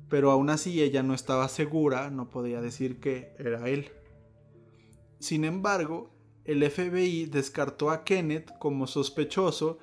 pero 0.09 0.31
aún 0.31 0.49
así 0.49 0.81
ella 0.81 1.03
no 1.03 1.13
estaba 1.13 1.47
segura, 1.49 2.09
no 2.09 2.31
podía 2.31 2.61
decir 2.61 2.99
que 2.99 3.35
era 3.37 3.69
él. 3.69 3.91
Sin 5.19 5.45
embargo, 5.45 6.14
el 6.45 6.69
FBI 6.69 7.25
descartó 7.25 7.89
a 7.89 8.03
Kenneth 8.03 8.51
como 8.59 8.87
sospechoso 8.87 9.79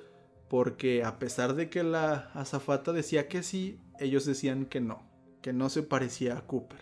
porque 0.48 1.03
a 1.03 1.18
pesar 1.18 1.55
de 1.55 1.68
que 1.68 1.83
la 1.83 2.31
azafata 2.35 2.92
decía 2.92 3.29
que 3.29 3.42
sí, 3.42 3.81
ellos 3.98 4.25
decían 4.25 4.66
que 4.66 4.81
no, 4.81 5.03
que 5.40 5.53
no 5.53 5.70
se 5.70 5.83
parecía 5.83 6.38
a 6.38 6.46
Cooper. 6.46 6.81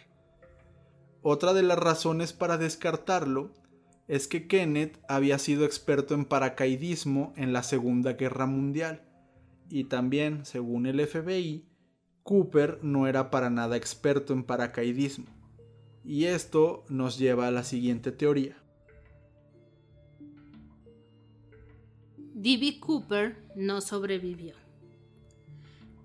Otra 1.22 1.52
de 1.52 1.62
las 1.62 1.78
razones 1.78 2.32
para 2.32 2.58
descartarlo 2.58 3.54
es 4.08 4.26
que 4.26 4.48
Kenneth 4.48 4.98
había 5.08 5.38
sido 5.38 5.64
experto 5.64 6.14
en 6.14 6.24
paracaidismo 6.24 7.32
en 7.36 7.52
la 7.52 7.62
Segunda 7.62 8.14
Guerra 8.14 8.46
Mundial 8.46 9.02
y 9.68 9.84
también, 9.84 10.44
según 10.44 10.86
el 10.86 11.06
FBI, 11.06 11.64
Cooper 12.24 12.80
no 12.82 13.06
era 13.06 13.30
para 13.30 13.50
nada 13.50 13.76
experto 13.76 14.32
en 14.32 14.42
paracaidismo. 14.42 15.26
Y 16.04 16.24
esto 16.24 16.84
nos 16.88 17.18
lleva 17.18 17.46
a 17.46 17.52
la 17.52 17.62
siguiente 17.62 18.10
teoría. 18.10 18.59
D.B. 22.42 22.80
Cooper 22.80 23.36
no 23.54 23.82
sobrevivió. 23.82 24.54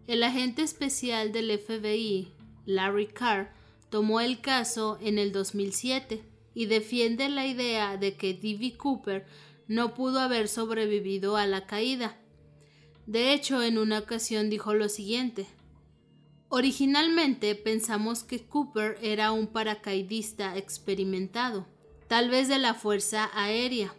El 0.06 0.22
agente 0.22 0.64
especial 0.64 1.32
del 1.32 1.58
FBI, 1.58 2.28
Larry 2.66 3.08
Carr, 3.08 3.54
tomó 3.90 4.20
el 4.20 4.42
caso 4.42 4.98
en 5.00 5.18
el 5.18 5.32
2007 5.32 6.26
y 6.54 6.66
defiende 6.66 7.30
la 7.30 7.48
idea 7.48 7.96
de 7.96 8.18
que 8.18 8.34
D.B. 8.34 8.76
Cooper 8.76 9.26
no 9.70 9.94
pudo 9.94 10.20
haber 10.20 10.50
sobrevivido 10.50 11.38
a 11.38 11.48
la 11.48 11.68
caída. 11.68 12.18
De 13.06 13.32
hecho, 13.32 13.64
en 13.64 13.78
una 13.78 14.00
ocasión 14.00 14.50
dijo 14.50 14.74
lo 14.74 14.90
siguiente. 14.90 15.48
Originalmente 16.50 17.56
pensamos 17.56 18.26
que 18.26 18.46
Cooper 18.46 18.98
era 19.02 19.32
un 19.32 19.48
paracaidista 19.48 20.58
experimentado, 20.58 21.66
tal 22.10 22.30
vez 22.30 22.50
de 22.50 22.60
la 22.60 22.74
Fuerza 22.74 23.30
Aérea, 23.34 23.96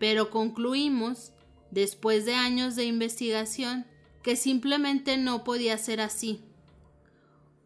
pero 0.00 0.28
concluimos 0.28 1.31
después 1.72 2.24
de 2.24 2.34
años 2.34 2.76
de 2.76 2.84
investigación, 2.84 3.86
que 4.22 4.36
simplemente 4.36 5.16
no 5.16 5.42
podía 5.42 5.76
ser 5.78 6.00
así. 6.00 6.44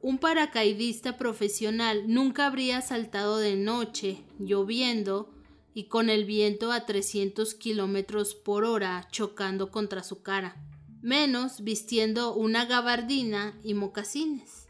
Un 0.00 0.18
paracaidista 0.18 1.18
profesional 1.18 2.04
nunca 2.06 2.46
habría 2.46 2.80
saltado 2.80 3.38
de 3.38 3.56
noche, 3.56 4.22
lloviendo 4.38 5.34
y 5.74 5.88
con 5.88 6.08
el 6.08 6.24
viento 6.24 6.70
a 6.72 6.86
300 6.86 7.54
kilómetros 7.54 8.34
por 8.34 8.64
hora 8.64 9.08
chocando 9.10 9.70
contra 9.70 10.04
su 10.04 10.22
cara, 10.22 10.56
menos 11.02 11.62
vistiendo 11.62 12.32
una 12.34 12.64
gabardina 12.64 13.58
y 13.62 13.74
mocasines. 13.74 14.68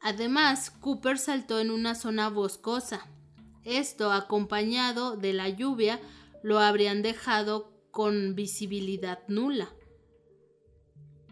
Además, 0.00 0.70
Cooper 0.70 1.18
saltó 1.18 1.60
en 1.60 1.70
una 1.70 1.94
zona 1.94 2.30
boscosa. 2.30 3.06
Esto, 3.64 4.12
acompañado 4.12 5.16
de 5.16 5.34
la 5.34 5.50
lluvia, 5.50 6.00
lo 6.42 6.58
habrían 6.58 7.02
dejado 7.02 7.73
con 7.94 8.34
visibilidad 8.34 9.20
nula. 9.28 9.72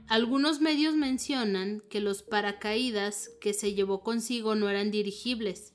Algunos 0.07 0.61
medios 0.61 0.95
mencionan 0.95 1.83
que 1.91 1.99
los 1.99 2.23
paracaídas 2.23 3.31
que 3.41 3.53
se 3.53 3.75
llevó 3.75 4.05
consigo 4.05 4.55
no 4.55 4.69
eran 4.69 4.93
dirigibles, 4.93 5.75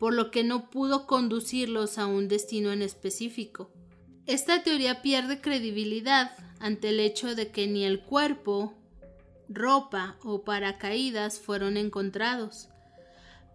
por 0.00 0.12
lo 0.12 0.32
que 0.32 0.42
no 0.42 0.70
pudo 0.70 1.06
conducirlos 1.06 1.98
a 1.98 2.06
un 2.06 2.26
destino 2.26 2.72
en 2.72 2.82
específico. 2.82 3.70
Esta 4.26 4.64
teoría 4.64 5.02
pierde 5.02 5.40
credibilidad 5.40 6.32
ante 6.58 6.88
el 6.88 6.98
hecho 6.98 7.36
de 7.36 7.52
que 7.52 7.68
ni 7.68 7.84
el 7.84 8.02
cuerpo, 8.02 8.74
ropa 9.48 10.18
o 10.24 10.42
paracaídas 10.42 11.38
fueron 11.38 11.76
encontrados. 11.76 12.70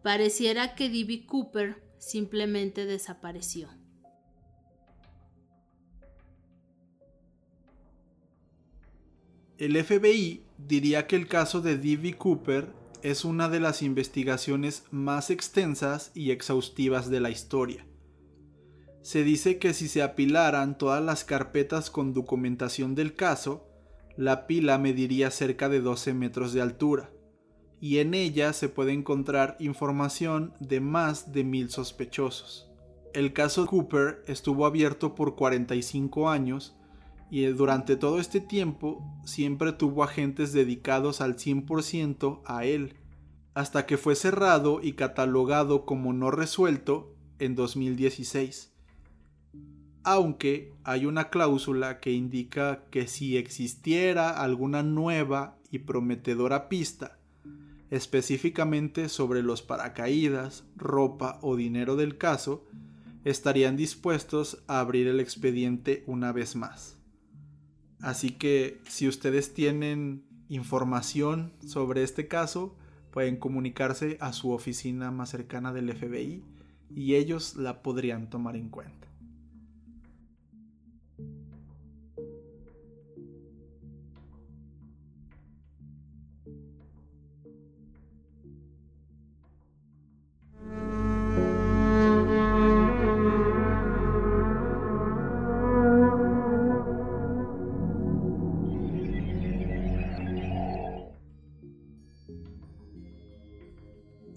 Pareciera 0.01 0.75
que 0.75 0.89
D.B. 0.89 1.25
Cooper 1.25 1.83
simplemente 1.97 2.85
desapareció. 2.85 3.82
El 9.59 9.81
FBI 9.81 10.43
diría 10.57 11.05
que 11.05 11.15
el 11.15 11.27
caso 11.27 11.61
de 11.61 11.77
D.B. 11.77 12.15
Cooper 12.15 12.73
es 13.03 13.23
una 13.23 13.49
de 13.49 13.59
las 13.59 13.83
investigaciones 13.83 14.85
más 14.89 15.29
extensas 15.29 16.11
y 16.15 16.31
exhaustivas 16.31 17.09
de 17.09 17.19
la 17.19 17.29
historia. 17.29 17.85
Se 19.03 19.23
dice 19.23 19.59
que 19.59 19.73
si 19.73 19.87
se 19.87 20.01
apilaran 20.01 20.77
todas 20.77 21.03
las 21.03 21.23
carpetas 21.23 21.91
con 21.91 22.13
documentación 22.13 22.95
del 22.95 23.15
caso, 23.15 23.67
la 24.17 24.47
pila 24.47 24.77
mediría 24.79 25.29
cerca 25.29 25.69
de 25.69 25.81
12 25.81 26.13
metros 26.13 26.53
de 26.53 26.61
altura, 26.61 27.11
y 27.79 27.99
en 27.99 28.13
ella 28.13 28.53
se 28.53 28.69
puede 28.69 28.93
encontrar 28.93 29.57
información 29.59 30.53
de 30.59 30.79
más 30.79 31.31
de 31.31 31.43
mil 31.43 31.69
sospechosos. 31.69 32.71
El 33.13 33.33
caso 33.33 33.67
Cooper 33.67 34.23
estuvo 34.25 34.65
abierto 34.65 35.13
por 35.13 35.35
45 35.35 36.29
años 36.29 36.75
y 37.29 37.45
durante 37.45 37.95
todo 37.95 38.19
este 38.19 38.39
tiempo 38.39 39.03
siempre 39.25 39.73
tuvo 39.73 40.03
agentes 40.03 40.53
dedicados 40.53 41.21
al 41.21 41.35
100% 41.35 42.41
a 42.45 42.65
él, 42.65 42.95
hasta 43.53 43.85
que 43.85 43.97
fue 43.97 44.15
cerrado 44.15 44.79
y 44.81 44.93
catalogado 44.93 45.85
como 45.85 46.13
no 46.13 46.31
resuelto 46.31 47.15
en 47.39 47.55
2016. 47.55 48.71
Aunque 50.03 50.73
hay 50.83 51.05
una 51.05 51.29
cláusula 51.29 51.99
que 51.99 52.11
indica 52.11 52.83
que 52.91 53.07
si 53.07 53.37
existiera 53.37 54.29
alguna 54.29 54.83
nueva 54.83 55.57
y 55.71 55.79
prometedora 55.79 56.67
pista, 56.67 57.19
específicamente 57.89 59.07
sobre 59.07 59.43
los 59.43 59.61
paracaídas, 59.61 60.65
ropa 60.75 61.39
o 61.41 61.55
dinero 61.55 61.95
del 61.95 62.17
caso, 62.17 62.65
estarían 63.23 63.77
dispuestos 63.77 64.63
a 64.67 64.79
abrir 64.79 65.07
el 65.07 65.19
expediente 65.19 66.03
una 66.07 66.31
vez 66.31 66.55
más. 66.55 66.97
Así 68.03 68.31
que 68.31 68.81
si 68.85 69.07
ustedes 69.07 69.53
tienen 69.53 70.25
información 70.49 71.53
sobre 71.65 72.03
este 72.03 72.27
caso, 72.27 72.75
pueden 73.11 73.37
comunicarse 73.37 74.17
a 74.19 74.33
su 74.33 74.51
oficina 74.51 75.09
más 75.09 75.29
cercana 75.29 75.71
del 75.71 75.95
FBI 75.95 76.43
y 76.93 77.15
ellos 77.15 77.55
la 77.55 77.81
podrían 77.81 78.29
tomar 78.29 78.57
en 78.57 78.67
cuenta. 78.67 79.02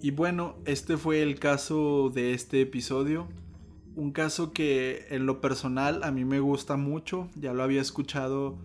Y 0.07 0.11
bueno, 0.11 0.55
este 0.63 0.95
fue 0.95 1.21
el 1.21 1.37
caso 1.37 2.09
de 2.09 2.33
este 2.33 2.61
episodio. 2.61 3.27
Un 3.97 4.13
caso 4.13 4.53
que 4.53 5.05
en 5.09 5.25
lo 5.25 5.41
personal 5.41 6.01
a 6.05 6.11
mí 6.11 6.23
me 6.23 6.39
gusta 6.39 6.77
mucho. 6.77 7.27
Ya 7.35 7.51
lo 7.51 7.61
había 7.61 7.81
escuchado 7.81 8.55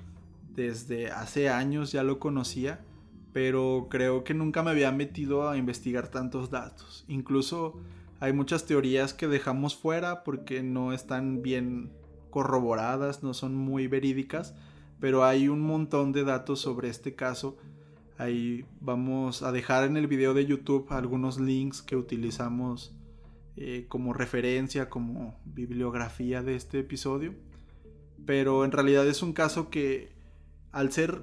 desde 0.55 1.11
hace 1.11 1.49
años, 1.49 1.91
ya 1.91 2.05
lo 2.05 2.21
conocía. 2.21 2.85
Pero 3.33 3.89
creo 3.91 4.23
que 4.23 4.35
nunca 4.35 4.63
me 4.63 4.71
había 4.71 4.93
metido 4.93 5.51
a 5.51 5.57
investigar 5.57 6.13
tantos 6.13 6.53
datos. 6.53 7.05
Incluso 7.09 7.75
hay 8.21 8.33
muchas 8.33 8.65
teorías 8.65 9.13
que 9.13 9.27
dejamos 9.27 9.75
fuera 9.75 10.23
porque 10.23 10.63
no 10.63 10.93
están 10.93 11.43
bien 11.43 11.91
corroboradas, 12.31 13.25
no 13.25 13.35
son 13.35 13.57
muy 13.57 13.89
verídicas. 13.89 14.55
Pero 15.01 15.25
hay 15.25 15.49
un 15.49 15.61
montón 15.63 16.13
de 16.13 16.23
datos 16.23 16.61
sobre 16.61 16.89
este 16.89 17.17
caso 17.17 17.57
Ahí 18.23 18.65
vamos 18.81 19.43
a 19.43 19.51
dejar 19.51 19.83
en 19.83 19.97
el 19.97 20.07
video 20.07 20.33
de 20.33 20.47
YouTube 20.47 20.87
algunos 20.91 21.41
links 21.41 21.83
que 21.83 21.97
utilizamos 21.97 22.95
eh, 23.57 23.87
como 23.89 24.13
referencia, 24.13 24.89
como 24.89 25.37
bibliografía 25.45 26.41
de 26.41 26.55
este 26.55 26.79
episodio. 26.79 27.35
Pero 28.25 28.65
en 28.65 28.71
realidad 28.71 29.09
es 29.09 29.25
un 29.25 29.33
caso 29.33 29.71
que, 29.71 30.13
al 30.71 30.93
ser 30.93 31.23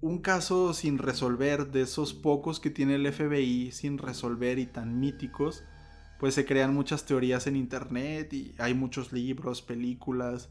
un 0.00 0.18
caso 0.18 0.74
sin 0.74 0.98
resolver, 0.98 1.70
de 1.70 1.82
esos 1.82 2.14
pocos 2.14 2.58
que 2.58 2.70
tiene 2.70 2.96
el 2.96 3.12
FBI 3.12 3.70
sin 3.70 3.96
resolver 3.96 4.58
y 4.58 4.66
tan 4.66 4.98
míticos, 4.98 5.62
pues 6.18 6.34
se 6.34 6.44
crean 6.44 6.74
muchas 6.74 7.06
teorías 7.06 7.46
en 7.46 7.54
internet 7.54 8.32
y 8.32 8.56
hay 8.58 8.74
muchos 8.74 9.12
libros, 9.12 9.62
películas. 9.62 10.50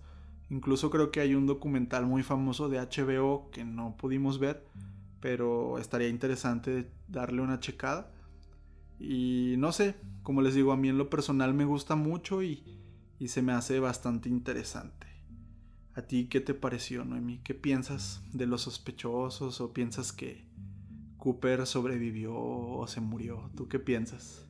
Incluso 0.50 0.90
creo 0.92 1.12
que 1.12 1.20
hay 1.20 1.36
un 1.36 1.46
documental 1.46 2.06
muy 2.06 2.24
famoso 2.24 2.70
de 2.70 2.80
HBO 2.80 3.50
que 3.52 3.66
no 3.66 3.98
pudimos 3.98 4.40
ver, 4.40 4.64
pero 5.20 5.80
estaría 5.80 6.10
interesante 6.10 6.92
darle 7.08 7.42
una 7.42 7.60
checada. 7.60 8.12
Y 9.00 9.56
no 9.58 9.72
sé, 9.72 9.96
como 10.24 10.42
les 10.42 10.56
digo, 10.56 10.72
a 10.72 10.78
mí 10.78 10.90
en 10.90 10.98
lo 10.98 11.10
personal 11.10 11.54
me 11.54 11.66
gusta 11.66 11.96
mucho 11.96 12.42
y, 12.42 12.64
y 13.20 13.28
se 13.28 13.42
me 13.42 13.54
hace 13.54 13.80
bastante 13.80 14.30
interesante. 14.30 15.08
¿A 15.96 16.04
ti 16.04 16.28
qué 16.28 16.42
te 16.42 16.54
pareció, 16.54 17.06
Noemi? 17.06 17.40
¿Qué 17.40 17.56
piensas 17.56 18.22
de 18.32 18.46
los 18.46 18.62
sospechosos 18.62 19.62
o 19.62 19.74
piensas 19.74 20.14
que 20.14 20.46
Cooper 21.18 21.66
sobrevivió 21.66 22.36
o 22.36 22.86
se 22.88 23.02
murió? 23.02 23.50
¿Tú 23.56 23.68
qué 23.68 23.80
piensas? 23.80 24.48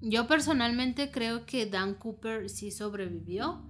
Yo 0.00 0.28
personalmente 0.28 1.10
creo 1.10 1.46
que 1.46 1.66
Dan 1.66 1.94
Cooper 1.94 2.48
sí 2.50 2.70
sobrevivió 2.70 3.62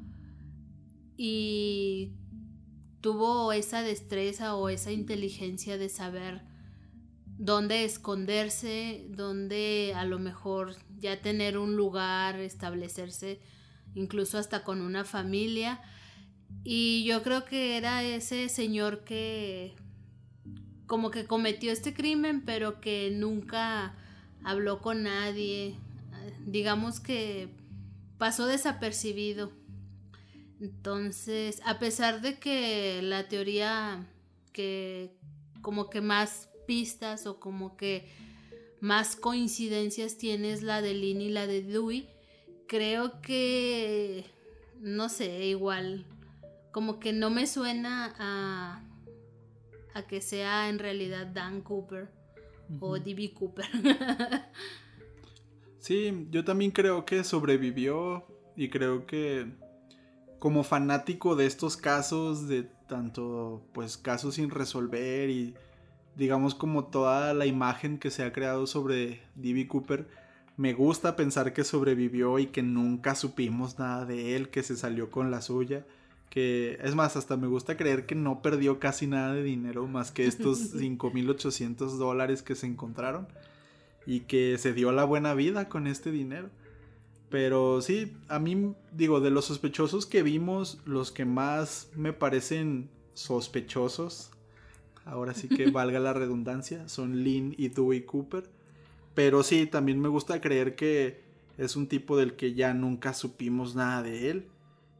y 1.17 2.13
tuvo 3.05 3.53
esa 3.53 3.83
destreza 3.83 4.57
o 4.57 4.71
esa 4.71 4.91
inteligencia 4.91 5.77
de 5.77 5.91
saber 5.91 6.41
dónde 7.27 7.85
esconderse, 7.85 9.05
dónde 9.11 9.93
a 9.95 10.07
lo 10.07 10.19
mejor 10.19 10.75
ya 10.97 11.21
tener 11.21 11.59
un 11.59 11.77
lugar, 11.77 12.41
establecerse, 12.41 13.43
incluso 13.95 14.39
hasta 14.39 14.65
con 14.65 14.81
una 14.81 15.05
familia. 15.05 15.83
Y 16.65 17.05
yo 17.05 17.23
creo 17.23 17.45
que 17.45 17.77
era 17.77 18.03
ese 18.03 18.49
señor 18.49 19.05
que 19.05 19.75
como 20.87 21.11
que 21.11 21.27
cometió 21.27 21.73
este 21.73 21.93
crimen, 21.93 22.43
pero 22.47 22.81
que 22.81 23.11
nunca 23.15 23.99
habló 24.43 24.81
con 24.81 25.03
nadie. 25.03 25.75
Digamos 26.47 27.01
que 27.01 27.51
pasó 28.17 28.47
desapercibido. 28.47 29.53
Entonces, 30.65 31.61
a 31.67 31.79
pesar 31.79 32.23
de 32.23 32.39
que 32.39 33.03
la 33.03 33.29
teoría 33.29 34.07
que 34.55 35.11
como 35.61 35.91
que 35.91 36.01
más 36.01 36.49
pistas 36.67 37.27
o 37.27 37.39
como 37.39 37.77
que 37.77 38.09
más 38.81 39.15
coincidencias 39.15 40.17
tienes 40.17 40.63
la 40.63 40.81
de 40.81 40.95
Lynn 40.95 41.21
y 41.21 41.29
la 41.29 41.47
de 41.47 41.61
Dewey, 41.61 42.09
creo 42.67 43.21
que, 43.21 44.25
no 44.81 45.11
sé, 45.11 45.45
igual, 45.45 46.07
como 46.73 46.99
que 46.99 47.13
no 47.13 47.29
me 47.29 47.47
suena 47.47 48.15
a, 48.19 48.83
a 49.93 50.07
que 50.07 50.23
sea 50.23 50.71
en 50.71 50.79
realidad 50.79 51.27
Dan 51.27 51.61
Cooper 51.61 52.09
o 52.81 52.99
D.B. 52.99 53.35
Cooper. 53.35 53.67
sí, 55.79 56.27
yo 56.31 56.43
también 56.43 56.71
creo 56.71 57.05
que 57.05 57.23
sobrevivió 57.23 58.25
y 58.57 58.71
creo 58.71 59.07
que 59.07 59.63
como 60.45 60.63
fanático 60.63 61.37
de 61.37 61.47
estos 61.47 61.79
casos, 61.79 62.49
de 62.49 62.65
tanto 62.87 63.63
pues 63.73 63.97
casos 63.97 64.35
sin 64.35 64.51
resolver 64.51 65.31
y 65.31 65.55
digamos 66.17 66.55
como 66.55 66.85
toda 66.85 67.33
la 67.33 67.47
imagen 67.47 67.97
que 67.97 68.11
se 68.11 68.25
ha 68.25 68.31
creado 68.31 68.67
sobre 68.67 69.23
D.B. 69.37 69.67
Cooper, 69.69 70.07
me 70.59 70.75
gusta 70.75 71.17
pensar 71.17 71.55
que 71.55 71.65
sobrevivió 71.65 72.39
y 72.39 72.49
que 72.49 72.63
nunca 72.63 73.15
supimos 73.15 73.79
nada 73.79 74.05
de 74.05 74.37
él, 74.37 74.51
que 74.51 74.63
se 74.63 74.77
salió 74.77 75.11
con 75.11 75.31
la 75.31 75.41
suya, 75.41 75.87
que 76.29 76.79
es 76.83 76.95
más, 76.95 77.17
hasta 77.17 77.39
me 77.39 77.47
gusta 77.47 77.79
creer 77.79 78.05
que 78.05 78.15
no 78.15 78.43
perdió 78.43 78.79
casi 78.79 79.07
nada 79.07 79.33
de 79.33 79.43
dinero 79.43 79.87
más 79.87 80.11
que 80.11 80.27
estos 80.27 80.75
5.800 80.79 81.97
dólares 81.97 82.43
que 82.43 82.55
se 82.55 82.67
encontraron 82.67 83.29
y 84.05 84.21
que 84.21 84.59
se 84.59 84.75
dio 84.75 84.93
la 84.93 85.05
buena 85.05 85.33
vida 85.33 85.71
con 85.71 85.87
este 85.87 86.11
dinero. 86.11 86.51
Pero 87.35 87.83
sí, 87.83 88.17
a 88.29 88.39
mí 88.39 88.77
digo, 88.93 89.21
de 89.21 89.33
los 89.33 89.47
sospechosos 89.47 90.07
que 90.07 90.23
vimos, 90.23 90.79
los 90.85 91.11
que 91.11 91.25
más 91.25 91.91
me 91.97 92.13
parecen 92.13 92.89
sospechosos 93.13 94.31
ahora 95.05 95.35
sí 95.35 95.49
que 95.49 95.69
valga 95.73 95.99
la 95.99 96.13
redundancia, 96.13 96.89
son 96.89 97.25
Lynn 97.25 97.53
y 97.59 97.71
Dewey 97.71 98.05
Cooper. 98.05 98.49
Pero 99.17 99.43
sí, 99.43 99.67
también 99.67 100.01
me 100.01 100.07
gusta 100.07 100.41
creer 100.41 100.77
que 100.77 101.25
es 101.59 101.75
un 101.75 101.89
tipo 101.89 102.17
del 102.17 102.37
que 102.37 102.55
ya 102.55 102.73
nunca 102.73 103.13
supimos 103.13 103.75
nada 103.75 104.05
de 104.05 104.31
él 104.31 104.47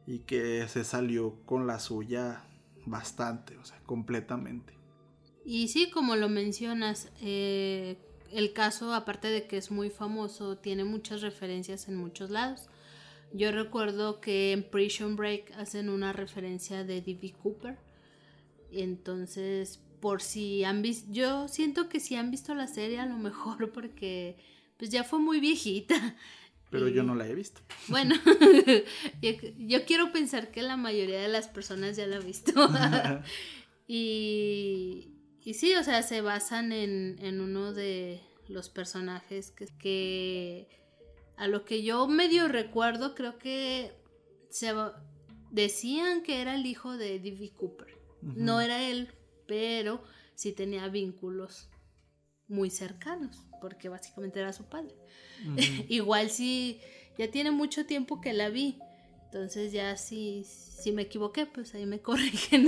y 0.05 0.19
que 0.19 0.67
se 0.67 0.83
salió 0.83 1.37
con 1.45 1.67
la 1.67 1.79
suya 1.79 2.43
bastante, 2.85 3.55
o 3.55 3.63
sea, 3.63 3.79
completamente. 3.85 4.73
Y 5.45 5.69
sí, 5.69 5.89
como 5.89 6.17
lo 6.17 6.27
mencionas, 6.27 7.13
eh, 7.21 7.95
el 8.35 8.53
caso, 8.53 8.93
aparte 8.93 9.29
de 9.29 9.47
que 9.47 9.57
es 9.57 9.71
muy 9.71 9.89
famoso, 9.89 10.57
tiene 10.57 10.83
muchas 10.83 11.21
referencias 11.21 11.87
en 11.87 11.95
muchos 11.95 12.29
lados. 12.29 12.69
Yo 13.33 13.51
recuerdo 13.51 14.21
que 14.21 14.51
en 14.51 14.63
Prison 14.63 15.15
Break 15.15 15.51
hacen 15.57 15.89
una 15.89 16.13
referencia 16.13 16.83
de 16.83 17.01
D.B. 17.01 17.33
Cooper. 17.41 17.77
Entonces, 18.71 19.79
por 19.99 20.21
si 20.21 20.63
han 20.63 20.81
visto, 20.81 21.11
yo 21.11 21.47
siento 21.47 21.89
que 21.89 21.99
si 21.99 22.15
han 22.15 22.29
visto 22.29 22.53
la 22.55 22.67
serie 22.67 22.99
a 22.99 23.05
lo 23.05 23.17
mejor 23.17 23.71
porque 23.73 24.37
pues 24.77 24.89
ya 24.89 25.03
fue 25.03 25.19
muy 25.19 25.39
viejita. 25.39 26.15
Pero 26.69 26.89
yo 26.89 27.03
no 27.03 27.15
la 27.15 27.27
he 27.27 27.35
visto. 27.35 27.61
Bueno, 27.87 28.15
yo, 29.21 29.85
quiero 29.85 30.11
pensar 30.11 30.51
que 30.51 30.61
la 30.61 30.75
mayoría 30.75 31.21
de 31.21 31.27
las 31.29 31.47
personas 31.47 31.95
ya 31.95 32.07
la 32.07 32.17
han 32.17 32.25
visto. 32.25 32.51
y, 33.87 35.14
y 35.45 35.53
sí, 35.53 35.75
o 35.75 35.83
sea, 35.83 36.01
se 36.01 36.21
basan 36.21 36.71
en, 36.71 37.17
en 37.21 37.39
uno 37.39 37.71
de 37.71 38.19
los 38.47 38.69
personajes 38.69 39.51
que, 39.51 39.67
que, 39.77 40.67
a 41.37 41.47
lo 41.47 41.65
que 41.65 41.83
yo 41.83 42.07
medio 42.07 42.47
recuerdo, 42.47 43.13
creo 43.13 43.37
que 43.37 43.93
se 44.49 44.73
decían 45.51 46.23
que 46.23 46.41
era 46.41 46.55
el 46.55 46.65
hijo 46.65 46.97
de 46.97 47.19
D.B. 47.19 47.53
Cooper. 47.55 47.95
No 48.21 48.59
era 48.59 48.89
él, 48.89 49.09
pero 49.47 50.03
sí 50.33 50.51
tenía 50.51 50.87
vínculos 50.87 51.69
muy 52.47 52.71
cercanos, 52.71 53.45
porque 53.61 53.87
básicamente 53.87 54.39
era 54.39 54.51
su 54.51 54.65
padre. 54.65 54.95
Igual 55.89 56.31
si 56.31 56.81
ya 57.19 57.29
tiene 57.29 57.51
mucho 57.51 57.85
tiempo 57.85 58.19
que 58.19 58.33
la 58.33 58.49
vi, 58.49 58.79
entonces 59.25 59.71
ya 59.71 59.95
si, 59.95 60.43
si 60.43 60.91
me 60.91 61.03
equivoqué, 61.03 61.45
pues 61.45 61.75
ahí 61.75 61.85
me 61.85 61.99
corrigen. 62.01 62.67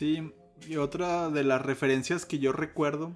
Sí, 0.00 0.32
y 0.66 0.76
otra 0.76 1.28
de 1.28 1.44
las 1.44 1.60
referencias 1.60 2.24
que 2.24 2.38
yo 2.38 2.52
recuerdo, 2.52 3.14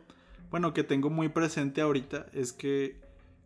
bueno, 0.51 0.75
que 0.75 0.85
tengo 0.85 1.09
muy 1.09 1.31
presente 1.31 1.81
ahorita, 1.81 2.27
es 2.35 2.53
que, 2.53 3.01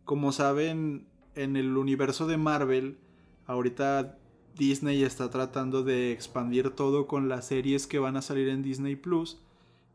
como 0.05 0.32
saben, 0.32 1.07
en 1.36 1.55
el 1.55 1.76
universo 1.76 2.26
de 2.26 2.36
Marvel, 2.36 2.99
ahorita 3.47 4.18
Disney 4.57 5.05
está 5.05 5.30
tratando 5.30 5.84
de 5.84 6.11
expandir 6.11 6.70
todo 6.70 7.07
con 7.07 7.28
las 7.28 7.47
series 7.47 7.86
que 7.86 8.01
van 8.01 8.16
a 8.16 8.22
salir 8.22 8.49
en 8.49 8.62
Disney 8.62 8.97
Plus. 8.97 9.41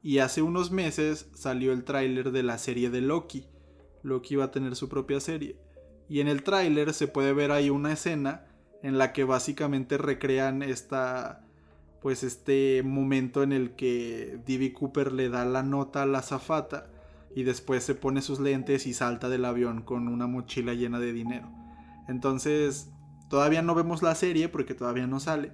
Y 0.01 0.19
hace 0.19 0.41
unos 0.41 0.71
meses 0.71 1.27
salió 1.33 1.73
el 1.73 1.83
tráiler 1.83 2.31
de 2.31 2.43
la 2.43 2.57
serie 2.57 2.89
de 2.89 3.01
Loki. 3.01 3.45
Loki 4.03 4.37
va 4.37 4.45
a 4.45 4.51
tener 4.51 4.77
su 4.77 4.87
propia 4.87 5.19
serie. 5.19 5.57
Y 6.07 6.21
en 6.21 6.29
el 6.29 6.43
tráiler 6.43 6.93
se 6.93 7.09
puede 7.09 7.33
ver 7.33 7.51
ahí 7.51 7.69
una 7.69 7.91
escena 7.91 8.45
en 8.81 8.97
la 8.97 9.11
que 9.11 9.25
básicamente 9.25 9.97
recrean 9.97 10.63
esta 10.63 11.42
pues 12.03 12.21
este 12.23 12.83
momento 12.83 13.41
en 13.41 13.51
el 13.51 13.71
que 13.71 14.39
D.B. 14.45 14.73
Cooper 14.73 15.11
le 15.11 15.29
da 15.29 15.45
la 15.45 15.63
nota 15.63 16.03
a 16.03 16.05
la 16.05 16.21
zafata 16.21 16.91
y 17.35 17.41
después 17.41 17.83
se 17.83 17.95
pone 17.95 18.21
sus 18.21 18.39
lentes 18.39 18.85
y 18.85 18.93
salta 18.93 19.29
del 19.29 19.45
avión 19.45 19.81
con 19.81 20.07
una 20.07 20.27
mochila 20.27 20.75
llena 20.75 20.99
de 20.99 21.13
dinero. 21.13 21.49
Entonces, 22.07 22.93
Todavía 23.33 23.63
no 23.63 23.73
vemos 23.73 24.03
la 24.03 24.13
serie 24.13 24.47
porque 24.47 24.75
todavía 24.75 25.07
no 25.07 25.19
sale, 25.19 25.51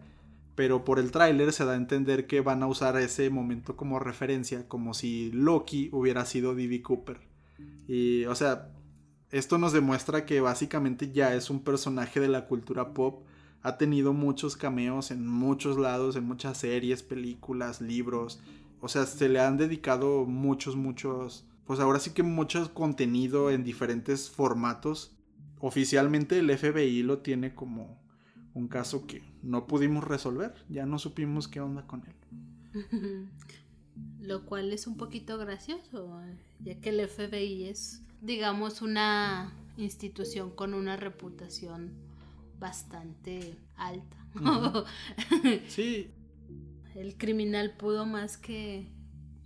pero 0.56 0.84
por 0.84 1.00
el 1.00 1.12
tráiler 1.12 1.54
se 1.54 1.64
da 1.64 1.72
a 1.72 1.78
entender 1.78 2.28
que 2.28 2.41
van 2.41 2.62
a 2.62 2.68
usar 2.68 2.97
ese 2.97 3.30
momento 3.30 3.78
como 3.78 4.00
referencia, 4.00 4.68
como 4.68 4.93
si 4.93 5.32
Loki 5.32 5.88
hubiera 5.93 6.26
sido 6.26 6.56
D.B. 6.56 6.82
Cooper. 6.82 7.22
Y, 7.88 8.26
o 8.26 8.36
sea, 8.36 8.68
esto 9.32 9.58
nos 9.58 9.72
demuestra 9.72 10.26
que 10.26 10.41
básicamente 10.41 11.14
ya 11.14 11.34
es 11.34 11.50
un 11.50 11.64
personaje 11.64 12.20
de 12.20 12.28
la 12.28 12.47
cultura 12.47 12.93
pop. 12.93 13.24
Ha 13.62 13.78
tenido 13.78 14.14
muchos 14.14 14.55
cameos 14.55 15.12
en 15.12 15.28
muchos 15.28 15.78
lados, 15.78 16.16
en 16.16 16.26
muchas 16.26 16.57
series, 16.57 17.03
películas, 17.03 17.82
libros. 17.82 18.39
O 18.82 18.88
sea, 18.88 19.05
se 19.05 19.30
le 19.30 19.39
han 19.39 19.57
dedicado 19.57 20.26
muchos, 20.26 20.76
muchos, 20.76 21.45
pues 21.66 21.80
ahora 21.80 21.99
sí 21.99 22.12
que 22.12 22.24
mucho 22.24 22.74
contenido 22.74 23.51
en 23.51 23.64
diferentes 23.64 24.30
formatos 24.30 25.14
oficialmente 25.60 26.39
el 26.39 26.57
FBI 26.57 27.03
lo 27.03 27.20
tiene 27.20 27.53
como 27.53 27.99
un 28.53 28.68
caso 28.68 29.05
que 29.05 29.24
no 29.43 29.68
pudimos 29.68 30.03
resolver, 30.03 30.53
ya 30.70 30.86
no 30.86 30.99
supimos 30.99 31.47
qué 31.47 31.62
onda 31.62 31.86
con 31.86 32.03
él. 32.05 32.16
Lo 34.22 34.45
cual 34.45 34.72
es 34.72 34.88
un 34.88 34.95
poquito 34.95 35.38
gracioso, 35.38 36.22
ya 36.60 36.80
que 36.80 36.89
el 36.89 37.07
FBI 37.07 37.66
es, 37.66 38.01
digamos, 38.22 38.82
una 38.82 39.53
institución 39.78 40.51
con 40.51 40.74
una 40.74 40.95
reputación 40.95 41.91
bastante 42.60 43.55
alta. 43.76 44.18
sí. 45.68 46.12
El 46.95 47.18
criminal 47.18 47.76
pudo 47.78 48.05
más 48.05 48.38
que 48.38 48.91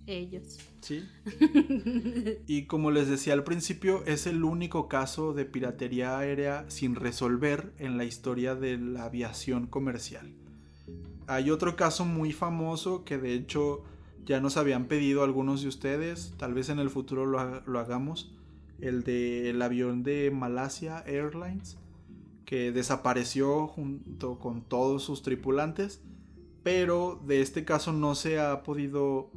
ellos. 0.08 0.60
Sí. 0.82 1.08
y 2.48 2.66
como 2.66 2.92
les 2.92 3.08
decía 3.08 3.34
al 3.34 3.44
principio, 3.44 4.04
es 4.06 4.28
el 4.28 4.44
único 4.44 4.88
caso 4.88 5.34
de 5.34 5.46
piratería 5.46 6.18
aérea 6.18 6.66
sin 6.70 6.96
resolver 6.96 7.74
en 7.78 7.98
la 7.98 8.06
historia 8.06 8.56
de 8.56 8.78
la 8.78 9.06
aviación 9.06 9.68
comercial. 9.68 10.34
Hay 11.28 11.52
otro 11.52 11.76
caso 11.76 12.06
muy 12.06 12.34
famoso 12.34 13.06
que 13.06 13.18
de 13.18 13.34
hecho 13.34 13.84
ya 14.26 14.42
nos 14.42 14.58
habían 14.58 14.86
pedido 14.86 15.24
algunos 15.24 15.62
de 15.62 15.70
ustedes, 15.70 16.34
tal 16.38 16.54
vez 16.54 16.70
en 16.70 16.80
el 16.80 16.90
futuro 16.90 17.26
lo, 17.26 17.62
lo 17.62 17.80
hagamos, 17.80 18.34
el 18.80 19.04
del 19.04 19.62
avión 19.62 20.04
de 20.04 20.32
Malasia 20.32 21.04
Airlines, 21.06 21.78
desapareció 22.72 23.68
junto 23.68 24.40
con 24.40 24.62
todos 24.62 25.04
sus 25.04 25.22
tripulantes, 25.22 26.02
pero 26.64 27.22
de 27.26 27.42
este 27.42 27.66
caso 27.66 27.92
no 27.94 28.16
se 28.16 28.40
ha 28.40 28.64
podido 28.64 29.32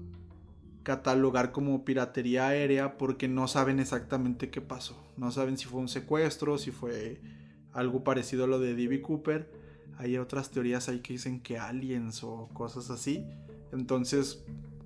catalogar 0.83 1.51
como 1.51 1.85
piratería 1.85 2.47
aérea 2.47 2.97
porque 2.97 3.27
no 3.27 3.49
saben 3.49 3.81
exactamente 3.81 4.51
qué 4.51 4.61
pasó. 4.61 4.97
No 5.17 5.33
saben 5.33 5.59
si 5.59 5.65
fue 5.65 5.81
un 5.81 5.89
secuestro, 5.89 6.59
si 6.59 6.71
fue 6.71 7.21
algo 7.73 8.05
parecido 8.05 8.45
a 8.45 8.47
lo 8.47 8.61
de 8.61 8.75
D.B. 8.75 9.03
Cooper. 9.03 9.51
Hay 9.99 10.17
otras 10.17 10.51
teorías 10.51 10.89
ahí 10.89 11.01
que 11.01 11.15
dicen 11.15 11.41
que 11.41 11.59
aliens 11.59 12.23
o 12.23 12.49
cosas 12.53 12.91
así. 12.91 13.27
Entonces, 13.73 14.45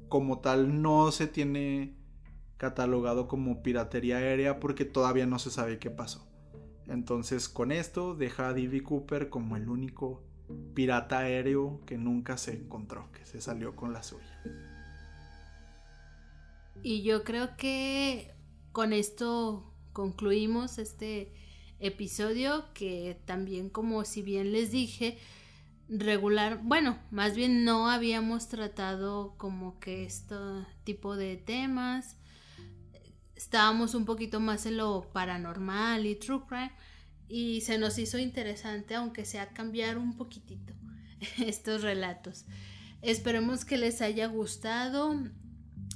como 0.09 0.39
tal, 0.39 0.81
no 0.81 1.13
se 1.13 1.27
tiene 1.27 1.95
catalogado 2.57 3.29
como 3.29 3.63
piratería 3.63 4.17
aérea 4.17 4.61
porque 4.61 4.85
todavía 4.87 5.27
no 5.27 5.39
se 5.39 5.51
sabe 5.51 5.79
qué 5.79 5.91
pasó. 5.91 6.30
Entonces, 6.91 7.49
con 7.49 7.71
esto 7.71 8.15
deja 8.15 8.49
a 8.49 8.53
D.B. 8.53 8.83
Cooper 8.83 9.31
como 9.31 9.57
el 9.57 9.69
único 9.69 10.23
pirata 10.75 11.21
aéreo 11.21 11.81
que 11.87 11.97
nunca 11.97 12.37
se 12.37 12.53
encontró, 12.53 13.11
que 13.13 13.25
se 13.25 13.41
salió 13.41 13.77
con 13.77 13.93
la 13.93 14.03
suya. 14.03 14.43
Y 16.83 17.03
yo 17.03 17.23
creo 17.23 17.57
que 17.57 18.35
con 18.73 18.93
esto 18.93 19.73
concluimos 19.93 20.79
este 20.79 21.33
episodio 21.79 22.65
que 22.75 23.21
también 23.25 23.71
como 23.71 24.05
si 24.05 24.23
bien 24.23 24.53
les 24.53 24.73
dije 24.73 25.19
regular, 25.89 26.61
bueno, 26.63 26.99
más 27.13 27.37
bien 27.37 27.65
no 27.65 27.89
habíamos 27.89 28.49
tratado 28.49 29.35
como 29.37 29.79
que 29.79 30.05
este 30.05 30.35
tipo 30.85 31.17
de 31.17 31.37
temas. 31.37 32.17
Estábamos 33.41 33.95
un 33.95 34.05
poquito 34.05 34.39
más 34.39 34.67
en 34.67 34.77
lo 34.77 35.11
paranormal 35.15 36.05
y 36.05 36.15
true 36.15 36.43
crime 36.47 36.73
y 37.27 37.63
se 37.63 37.79
nos 37.79 37.97
hizo 37.97 38.19
interesante 38.19 38.95
aunque 38.95 39.25
sea 39.25 39.55
cambiar 39.55 39.97
un 39.97 40.15
poquitito 40.15 40.75
estos 41.39 41.81
relatos. 41.81 42.45
Esperemos 43.01 43.65
que 43.65 43.79
les 43.79 44.03
haya 44.03 44.27
gustado. 44.27 45.19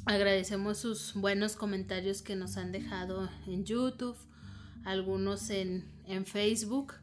Agradecemos 0.07 0.79
sus 0.79 1.13
buenos 1.13 1.55
comentarios 1.55 2.23
que 2.23 2.35
nos 2.35 2.57
han 2.57 2.73
dejado 2.73 3.29
en 3.47 3.67
YouTube, 3.67 4.17
algunos 4.83 5.51
en, 5.51 5.85
Facebook 6.25 6.95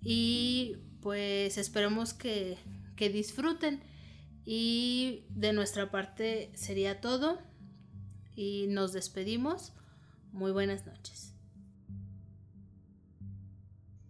y 0.00 0.76
pues 1.00 1.58
esperemos 1.58 2.14
que, 2.14 2.58
que 2.94 3.10
disfruten 3.10 3.82
y 4.44 5.24
de 5.30 5.52
nuestra 5.52 5.90
parte 5.90 6.52
sería 6.54 7.00
todo 7.00 7.40
y 8.34 8.66
nos 8.68 8.92
despedimos. 8.92 9.72
Muy 10.32 10.52
buenas 10.52 10.86
noches. 10.86 11.34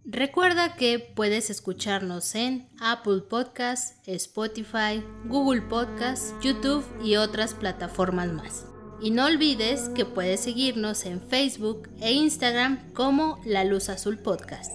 Recuerda 0.07 0.77
que 0.77 0.99
puedes 0.99 1.49
escucharnos 1.49 2.35
en 2.35 2.69
Apple 2.79 3.23
Podcasts, 3.29 3.97
Spotify, 4.07 5.03
Google 5.25 5.63
Podcasts, 5.63 6.35
YouTube 6.43 6.85
y 7.03 7.17
otras 7.17 7.55
plataformas 7.55 8.31
más. 8.31 8.67
Y 9.01 9.11
no 9.11 9.25
olvides 9.27 9.89
que 9.91 10.05
puedes 10.05 10.41
seguirnos 10.41 11.07
en 11.07 11.21
Facebook 11.21 11.89
e 12.01 12.13
Instagram 12.13 12.93
como 12.93 13.41
La 13.45 13.65
Luz 13.65 13.89
Azul 13.89 14.19
Podcast. 14.19 14.73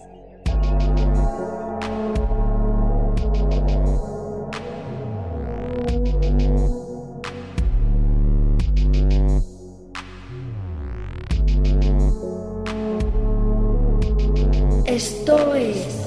La 15.30 15.46
luz. 15.46 15.99